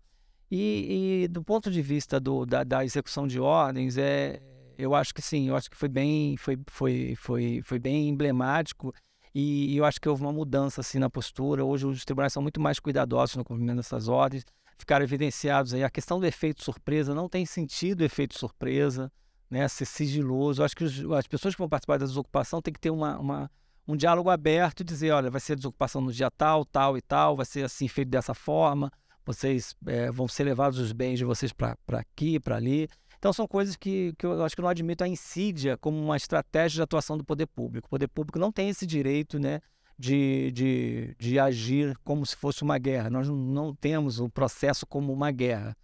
[0.50, 4.42] E, e do ponto de vista do, da, da, execução de ordens, é,
[4.76, 8.92] eu acho que sim, eu acho que foi bem, foi, foi, foi, foi bem emblemático
[9.34, 11.64] e, eu acho que houve uma mudança assim na postura.
[11.64, 14.44] Hoje os tribunais são muito mais cuidadosos no cumprimento dessas ordens.
[14.78, 17.14] Ficaram evidenciados aí a questão do efeito surpresa.
[17.14, 19.10] Não tem sentido efeito surpresa,
[19.50, 19.66] né?
[19.66, 20.60] Ser sigiloso.
[20.60, 23.18] Eu acho que os, as pessoas que vão participar da desocupação têm que ter uma,
[23.18, 23.50] uma
[23.86, 27.36] um diálogo aberto e dizer, olha, vai ser desocupação no dia tal, tal e tal,
[27.36, 28.90] vai ser assim feito dessa forma,
[29.26, 32.88] vocês é, vão ser levados os bens de vocês para aqui, para ali.
[33.24, 36.14] Então são coisas que, que eu acho que eu não admito a insídia como uma
[36.14, 37.86] estratégia de atuação do poder público.
[37.86, 39.62] O poder público não tem esse direito né,
[39.98, 43.08] de, de, de agir como se fosse uma guerra.
[43.08, 45.74] Nós não temos o processo como uma guerra.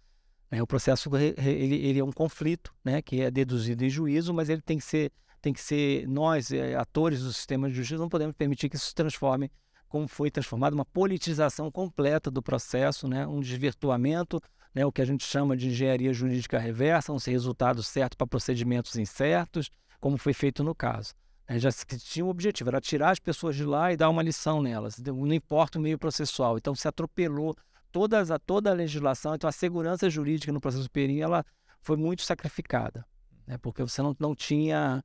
[0.51, 0.61] Né?
[0.61, 4.61] O processo ele, ele é um conflito né, que é deduzido em juízo, mas ele
[4.61, 5.11] tem que ser,
[5.41, 8.85] tem que ser nós, é, atores do sistema de justiça, não podemos permitir que isso
[8.85, 9.49] se transforme
[9.89, 14.39] como foi transformado, uma politização completa do processo, né, um desvirtuamento
[14.73, 18.95] né, o que a gente chama de engenharia jurídica reversa, um resultado certo para procedimentos
[18.95, 19.69] incertos,
[19.99, 21.13] como foi feito no caso.
[21.47, 24.61] A já tinha o objetivo, era tirar as pessoas de lá e dar uma lição
[24.61, 26.57] nelas, não importa o meio processual.
[26.57, 27.55] Então se atropelou
[27.91, 31.45] todas a, toda a legislação, então a segurança jurídica no processo perinho ela
[31.81, 33.05] foi muito sacrificada,
[33.45, 35.03] né, porque você não, não tinha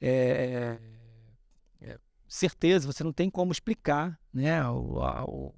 [0.00, 0.78] é,
[1.80, 1.98] é,
[2.28, 5.54] certeza, você não tem como explicar né, o, a, o,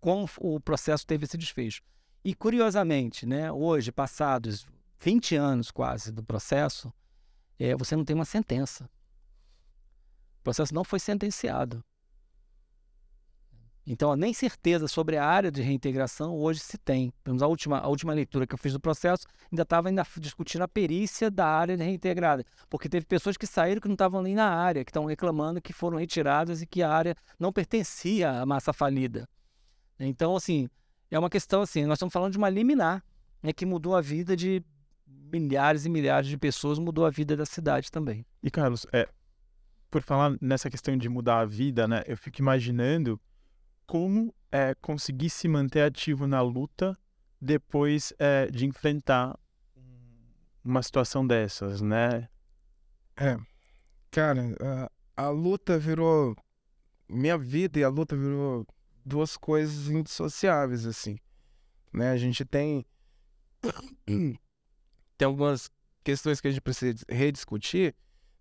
[0.00, 1.82] como o processo teve esse desfecho.
[2.24, 4.66] E curiosamente, né, hoje, passados
[5.00, 6.92] 20 anos quase do processo,
[7.58, 8.88] é, você não tem uma sentença.
[10.40, 11.84] O processo não foi sentenciado.
[13.84, 17.12] Então, nem certeza sobre a área de reintegração hoje se tem.
[17.26, 20.68] A última, a última leitura que eu fiz do processo ainda estava ainda discutindo a
[20.68, 24.84] perícia da área reintegrada, porque teve pessoas que saíram que não estavam nem na área,
[24.84, 29.28] que estão reclamando que foram retiradas e que a área não pertencia à massa falida.
[29.98, 30.68] Então, assim,
[31.14, 33.04] é uma questão assim, nós estamos falando de uma liminar,
[33.42, 34.64] né, que mudou a vida de
[35.06, 38.24] milhares e milhares de pessoas, mudou a vida da cidade também.
[38.42, 39.06] E Carlos, é,
[39.90, 43.20] por falar nessa questão de mudar a vida, né, eu fico imaginando
[43.86, 46.96] como é, conseguir se manter ativo na luta
[47.38, 49.38] depois é, de enfrentar
[50.64, 52.28] uma situação dessas, né?
[53.16, 53.36] É,
[54.10, 54.56] cara,
[55.16, 56.34] a, a luta virou
[57.08, 58.66] minha vida e a luta virou
[59.04, 61.18] duas coisas indissociáveis, assim.
[61.92, 62.10] Né?
[62.10, 62.84] A gente tem
[64.06, 65.70] tem algumas
[66.02, 67.94] questões que a gente precisa rediscutir,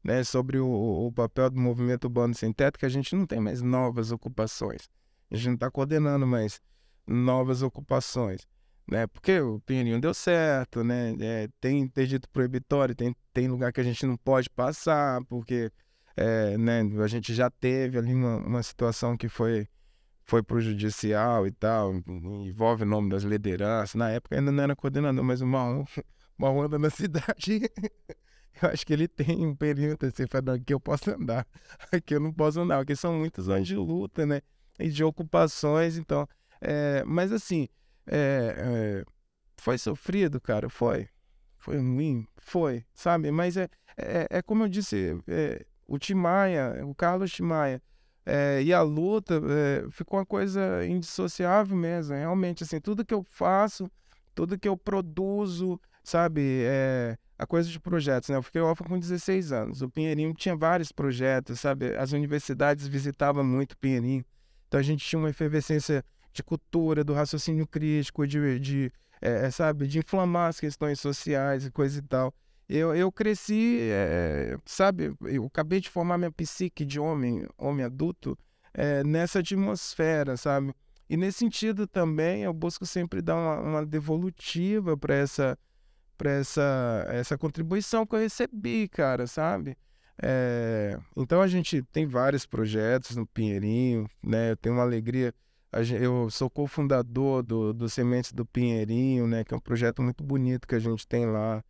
[0.03, 3.39] né, sobre o, o papel do movimento urbano sem teto, que a gente não tem
[3.39, 4.89] mais novas ocupações.
[5.29, 6.59] A gente não está coordenando mais
[7.05, 8.47] novas ocupações,
[8.89, 9.07] né?
[9.07, 11.15] Porque o Pinheirinho deu certo, né?
[11.19, 15.71] É, tem interdito proibitório, tem, tem lugar que a gente não pode passar, porque
[16.17, 19.67] é, né, a gente já teve ali uma, uma situação que foi
[20.31, 23.95] foi para o judicial e tal, envolve o nome das lideranças.
[23.95, 25.83] Na época ainda não era coordenador, mas o Marrom,
[26.39, 27.69] Marrom anda na cidade.
[28.63, 31.45] eu acho que ele tem um período assim, fala, aqui eu posso andar,
[31.91, 34.39] aqui eu não posso andar, porque são muitos anos de luta, né?
[34.79, 36.25] E de ocupações, então.
[36.61, 37.67] É, mas assim,
[38.07, 39.05] é, é,
[39.57, 41.09] foi sofrido, cara, foi.
[41.57, 43.29] Foi ruim, foi, sabe?
[43.31, 43.67] Mas é,
[43.97, 47.81] é, é como eu disse, é, o Timaya, o Carlos Timaya,
[48.25, 52.15] é, e a luta é, ficou uma coisa indissociável mesmo.
[52.15, 53.89] Realmente, assim, tudo que eu faço,
[54.35, 58.35] tudo que eu produzo, sabe, é, a coisa de projetos, né?
[58.35, 59.81] Eu fiquei órfão com 16 anos.
[59.81, 61.95] O Pinheirinho tinha vários projetos, sabe?
[61.95, 64.23] As universidades visitavam muito o Pinheirinho.
[64.67, 69.87] Então a gente tinha uma efervescência de cultura, do raciocínio crítico, de, de é, sabe,
[69.87, 72.33] de inflamar as questões sociais e coisa e tal.
[72.73, 78.37] Eu, eu cresci, é, sabe, eu acabei de formar minha psique de homem, homem adulto,
[78.73, 80.73] é, nessa atmosfera, sabe?
[81.09, 85.59] E nesse sentido também eu busco sempre dar uma, uma devolutiva para essa,
[86.23, 89.77] essa, essa contribuição que eu recebi, cara, sabe?
[90.23, 94.51] É, então a gente tem vários projetos no Pinheirinho, né?
[94.51, 95.33] Eu tenho uma alegria.
[95.99, 99.43] Eu sou cofundador do, do Sementes do Pinheirinho, né?
[99.43, 101.61] Que é um projeto muito bonito que a gente tem lá.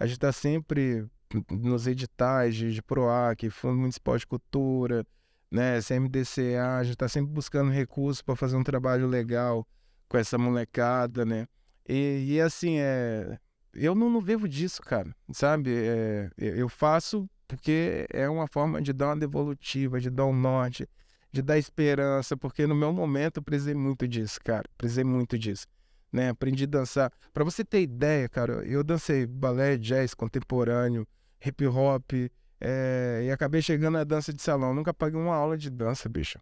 [0.00, 1.06] A gente está sempre
[1.50, 5.06] nos editais de, de PROAC, Fundo Municipal de Cultura,
[5.50, 9.68] né, CMDCA, a gente está sempre buscando recursos para fazer um trabalho legal
[10.08, 11.46] com essa molecada, né?
[11.86, 13.38] E, e assim, é,
[13.74, 15.70] eu não, não vivo disso, cara, sabe?
[15.70, 20.88] É, eu faço porque é uma forma de dar uma devolutiva, de dar um norte,
[21.30, 25.66] de dar esperança, porque no meu momento eu precisei muito disso, cara, precisei muito disso
[26.12, 26.30] né?
[26.30, 27.12] Aprendi a dançar.
[27.32, 31.06] Para você ter ideia, cara, eu dancei balé, jazz, contemporâneo,
[31.44, 32.12] hip hop,
[32.60, 34.74] é, e acabei chegando na dança de salão.
[34.74, 36.38] Nunca paguei uma aula de dança, bicho.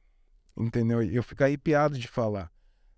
[0.57, 1.03] Entendeu?
[1.03, 2.51] E eu fico arrepiado de falar,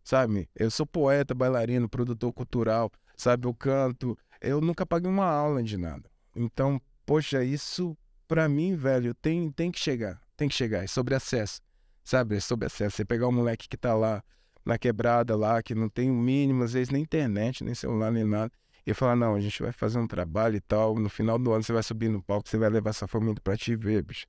[0.02, 0.48] sabe?
[0.56, 3.46] Eu sou poeta, bailarino, produtor cultural, sabe?
[3.46, 4.16] Eu canto.
[4.40, 6.08] Eu nunca paguei uma aula de nada.
[6.34, 7.96] Então, poxa, isso
[8.26, 10.22] para mim, velho, tem, tem que chegar.
[10.36, 10.84] Tem que chegar.
[10.84, 11.60] É sobre acesso,
[12.02, 12.36] sabe?
[12.36, 12.96] É sobre acesso.
[12.96, 14.22] Você pegar o moleque que tá lá
[14.64, 18.24] na quebrada lá, que não tem o mínimo, às vezes nem internet, nem celular, nem
[18.24, 18.52] nada.
[18.86, 21.62] E falar, não, a gente vai fazer um trabalho e tal, no final do ano
[21.62, 24.26] você vai subir no palco, você vai levar sua família pra te ver, bicho.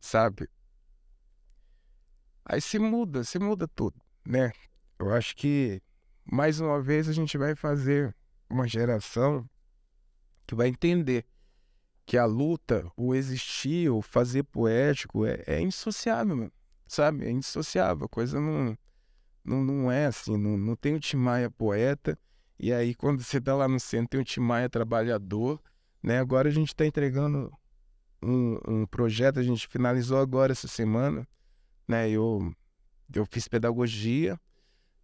[0.00, 0.48] Sabe?
[2.44, 4.52] Aí se muda, se muda tudo, né?
[4.98, 5.82] Eu acho que,
[6.24, 8.14] mais uma vez, a gente vai fazer
[8.48, 9.48] uma geração
[10.46, 11.24] que vai entender
[12.04, 16.52] que a luta, o existir, o fazer poético é, é indissociável,
[16.86, 17.24] sabe?
[17.26, 18.78] É indissociável, a coisa não
[19.46, 22.18] não, não é assim, não, não tem o Timaya poeta,
[22.58, 25.60] e aí quando você tá lá no centro tem o Timaya trabalhador,
[26.02, 26.18] né?
[26.18, 27.52] Agora a gente está entregando
[28.22, 31.26] um, um projeto, a gente finalizou agora essa semana,
[31.86, 32.10] né?
[32.10, 32.52] Eu,
[33.14, 34.38] eu fiz pedagogia,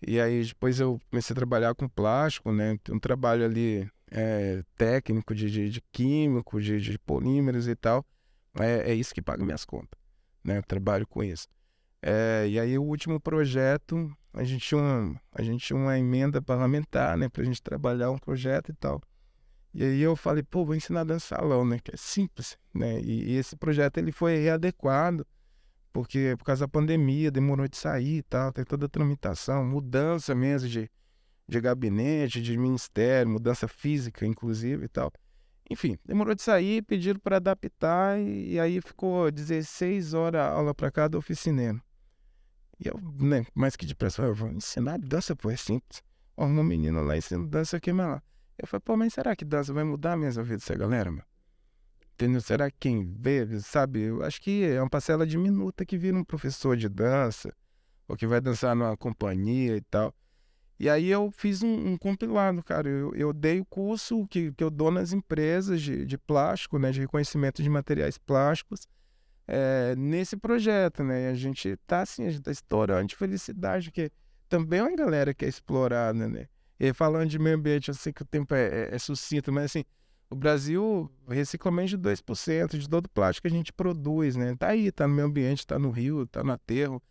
[0.06, 2.78] e aí depois eu comecei a trabalhar com plástico, né?
[2.90, 8.04] Um trabalho ali é, técnico de, de, de químico, de, de, polímeros e tal.
[8.58, 9.98] É, é isso que paga minhas contas,
[10.42, 10.58] né?
[10.58, 11.46] Eu trabalho com isso.
[12.02, 16.40] É, e aí o último projeto a gente tinha uma, a gente tinha uma emenda
[16.40, 19.00] parlamentar, né, pra gente trabalhar um projeto e tal.
[19.74, 23.00] E aí eu falei, pô, vou ensinar dança salão, né, que é simples, né?
[23.00, 25.26] E, e, esse projeto ele foi readequado,
[25.92, 30.34] porque por causa da pandemia demorou de sair e tal, tem toda a tramitação, mudança
[30.34, 30.90] mesmo de,
[31.48, 35.12] de gabinete, de ministério, mudança física, inclusive e tal.
[35.70, 40.90] Enfim, demorou de sair, pediram para adaptar e, e, aí ficou 16 horas aula para
[40.90, 41.80] cada oficineiro.
[42.84, 46.02] E eu, né, mais que depressa, eu vou ensinar dança, pô, é simples.
[46.36, 48.22] Ó, uma menina lá ensinando dança aqui, mas lá.
[48.58, 51.22] Eu falei, pô, mas será que dança vai mudar a vida dessa galera, meu?
[52.14, 52.40] Entendeu?
[52.40, 54.00] Será que quem vê, sabe?
[54.00, 57.54] Eu acho que é uma parcela diminuta que vira um professor de dança,
[58.08, 60.14] ou que vai dançar numa companhia e tal.
[60.78, 62.88] E aí eu fiz um, um compilado, cara.
[62.88, 66.90] Eu, eu, dei o curso que, que eu dou nas empresas de, de plástico, né?
[66.90, 68.88] De reconhecimento de materiais plásticos
[69.54, 71.24] é, nesse projeto, né?
[71.24, 74.10] E a gente tá assim, a gente tá estourando de felicidade, porque
[74.48, 76.46] também é uma galera que é explorada, né?
[76.80, 79.64] E falando de meio ambiente, eu sei que o tempo é, é, é sucinto, mas
[79.66, 79.84] assim,
[80.30, 84.56] O Brasil recicla menos de 2% de todo o plástico que a gente produz, né?
[84.56, 87.02] Tá aí, tá no meio ambiente, tá no rio, tá no aterro,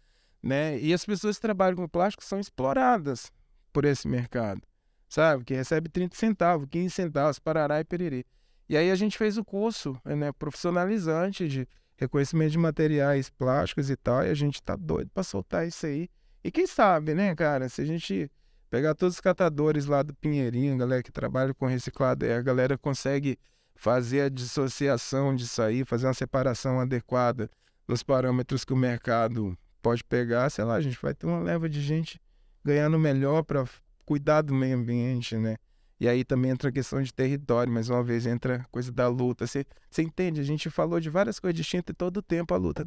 [0.42, 0.80] né?
[0.80, 3.32] E as pessoas que trabalham com plástico são exploradas
[3.72, 4.64] por esse mercado,
[5.08, 5.44] sabe?
[5.44, 8.26] Que recebe 30 centavos, 15 centavos, parará e pererê.
[8.68, 11.68] E aí a gente fez o curso né, profissionalizante de
[12.02, 16.10] reconhecimento de materiais plásticos e tal, e a gente tá doido para soltar isso aí.
[16.44, 18.30] E quem sabe, né, cara, se a gente
[18.72, 23.38] pegar todos os catadores lá do Pinheirinho, galera que trabalha com reciclado, a galera consegue
[23.76, 27.50] fazer a dissociação disso aí, fazer uma separação adequada
[27.88, 31.70] nos parâmetros que o mercado pode pegar, sei lá, a gente vai ter uma leva
[31.70, 32.20] de gente
[32.64, 33.66] ganhando melhor para
[34.06, 35.58] cuidar do meio ambiente, né?
[36.02, 39.08] E aí também entra a questão de território, mais uma vez entra a coisa da
[39.08, 39.46] luta.
[39.46, 39.68] Você
[40.00, 40.42] entende?
[40.42, 42.84] A gente falou de várias coisas distintas e todo o tempo a luta.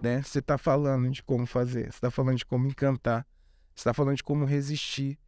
[0.00, 0.22] Né?
[0.22, 3.26] Você está falando de como fazer, você está falando de como encantar,
[3.74, 5.18] você está falando de como resistir.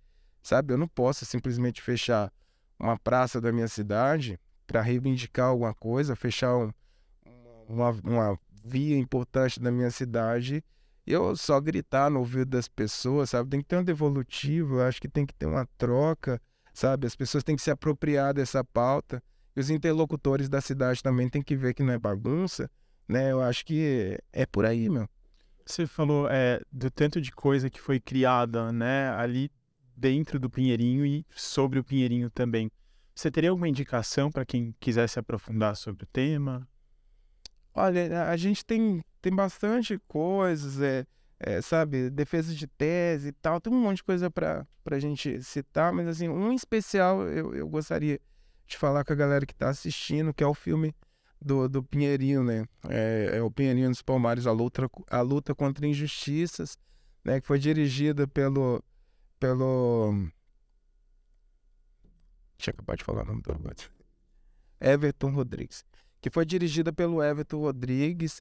[0.44, 0.72] Sabe?
[0.72, 2.32] Eu não posso simplesmente fechar
[2.78, 6.70] uma praça da minha cidade para reivindicar alguma coisa, fechar um,
[7.68, 10.62] uma, uma via importante da minha cidade
[11.12, 13.50] eu só gritar no ouvido das pessoas, sabe?
[13.50, 16.40] Tem que ter um devolutivo, acho que tem que ter uma troca,
[16.72, 17.06] sabe?
[17.06, 19.22] As pessoas têm que se apropriar dessa pauta.
[19.54, 22.70] E os interlocutores da cidade também têm que ver que não é bagunça,
[23.08, 23.30] né?
[23.30, 25.08] Eu acho que é por aí, meu.
[25.64, 29.10] Você falou é, do tanto de coisa que foi criada, né?
[29.10, 29.50] Ali
[29.96, 32.70] dentro do Pinheirinho e sobre o Pinheirinho também.
[33.14, 36.68] Você teria alguma indicação para quem quisesse aprofundar sobre o tema?
[37.72, 41.06] Olha, a gente tem, tem bastante coisas, é,
[41.40, 45.42] é, sabe, defesa de tese e tal, tem um monte de coisa para a gente
[45.42, 48.20] citar, mas assim, um especial eu, eu gostaria
[48.66, 50.94] de falar com a galera que está assistindo, que é o filme
[51.40, 52.66] do, do Pinheirinho, né?
[52.86, 56.76] É, é, o Pinheirinho dos Palmares, a luta, a luta contra injustiças,
[57.24, 57.40] né?
[57.40, 58.84] Que foi dirigida pelo.
[59.40, 60.12] pelo...
[62.58, 63.52] Deixa eu acabar de falar o nome do
[64.80, 65.82] Everton Rodrigues
[66.24, 68.40] que foi dirigida pelo Everton Rodrigues,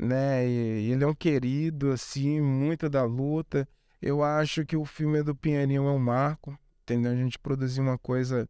[0.00, 0.48] né?
[0.48, 3.68] E ele é um querido, assim, muito da luta.
[4.00, 7.12] Eu acho que o filme do Pinheirinho é um marco, entendeu?
[7.12, 8.48] A gente produzir uma coisa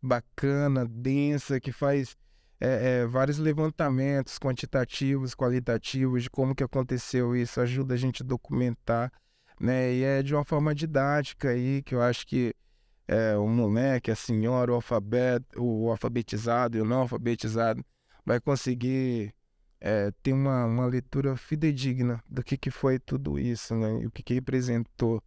[0.00, 2.16] bacana, densa, que faz
[2.60, 8.26] é, é, vários levantamentos quantitativos, qualitativos de como que aconteceu isso, ajuda a gente a
[8.26, 9.12] documentar,
[9.60, 9.92] né?
[9.92, 12.54] E é de uma forma didática aí, que eu acho que
[13.08, 17.84] é, o moleque, a senhora, o, alfabeto, o alfabetizado e o não alfabetizado
[18.24, 19.34] vai conseguir
[19.86, 24.00] é, ter uma, uma leitura fidedigna do que, que foi tudo isso, né?
[24.00, 25.22] E o que, que representou.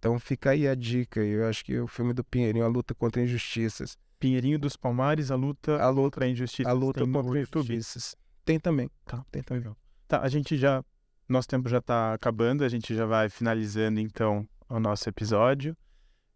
[0.00, 1.20] Então fica aí a dica.
[1.20, 3.96] Eu acho que o filme do Pinheirinho, A Luta contra Injustiças.
[4.18, 6.66] Pinheirinho dos Palmares, A Luta, a luta contra Injustiças.
[6.66, 8.16] A Luta tem contra Injustiças.
[8.44, 8.90] Tem também.
[9.06, 9.72] Tá, tem também.
[10.08, 10.84] Tá, a gente já...
[11.28, 15.76] Nosso tempo já está acabando, a gente já vai finalizando, então, o nosso episódio.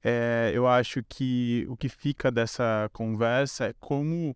[0.02, 4.34] É, eu acho que o que fica dessa conversa é como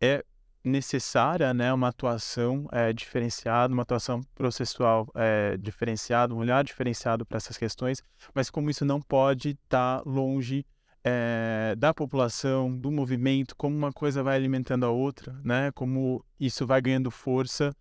[0.00, 0.22] é
[0.66, 7.36] necessária né, uma atuação é, diferenciada, uma atuação processual é, diferenciada, um olhar diferenciado para
[7.36, 8.02] essas questões,
[8.34, 10.66] mas como isso não pode estar tá longe
[11.04, 16.66] é, da população, do movimento, como uma coisa vai alimentando a outra, né, como isso
[16.66, 17.74] vai ganhando força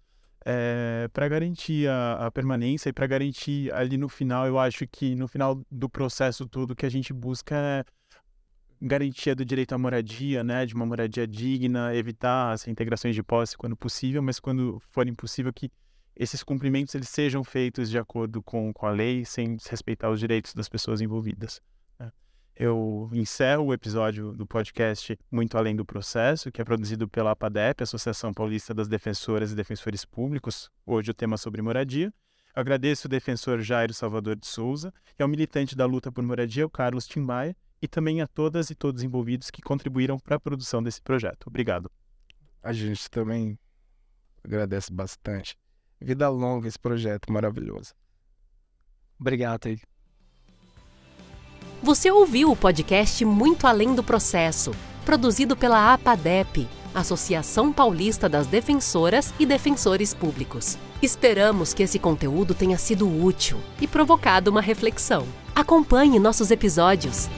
[1.11, 5.27] para garantir a, a permanência e para garantir ali no final, eu acho que no
[5.27, 7.83] final do processo todo que a gente busca é
[8.85, 13.57] garantia do direito à moradia, né, de uma moradia digna, evitar as integrações de posse
[13.57, 15.71] quando possível, mas quando for impossível que
[16.15, 20.53] esses cumprimentos eles sejam feitos de acordo com, com a lei, sem respeitar os direitos
[20.53, 21.61] das pessoas envolvidas.
[21.99, 22.11] Né.
[22.55, 27.83] Eu encerro o episódio do podcast Muito Além do Processo, que é produzido pela APADEP,
[27.83, 32.13] Associação Paulista das Defensoras e Defensores Públicos, hoje o tema sobre moradia.
[32.53, 36.69] Agradeço o defensor Jairo Salvador de Souza e ao militante da luta por moradia, o
[36.69, 41.01] Carlos Timbaia, e também a todas e todos envolvidos que contribuíram para a produção desse
[41.01, 41.47] projeto.
[41.47, 41.89] Obrigado.
[42.63, 43.59] A gente também
[44.43, 45.57] agradece bastante.
[45.99, 47.93] Vida longa esse projeto maravilhoso.
[49.19, 49.81] Obrigado, Taylor.
[51.81, 54.71] Você ouviu o podcast Muito Além do Processo,
[55.05, 60.77] produzido pela APADEP, Associação Paulista das Defensoras e Defensores Públicos.
[61.01, 65.27] Esperamos que esse conteúdo tenha sido útil e provocado uma reflexão.
[65.55, 67.29] Acompanhe nossos episódios.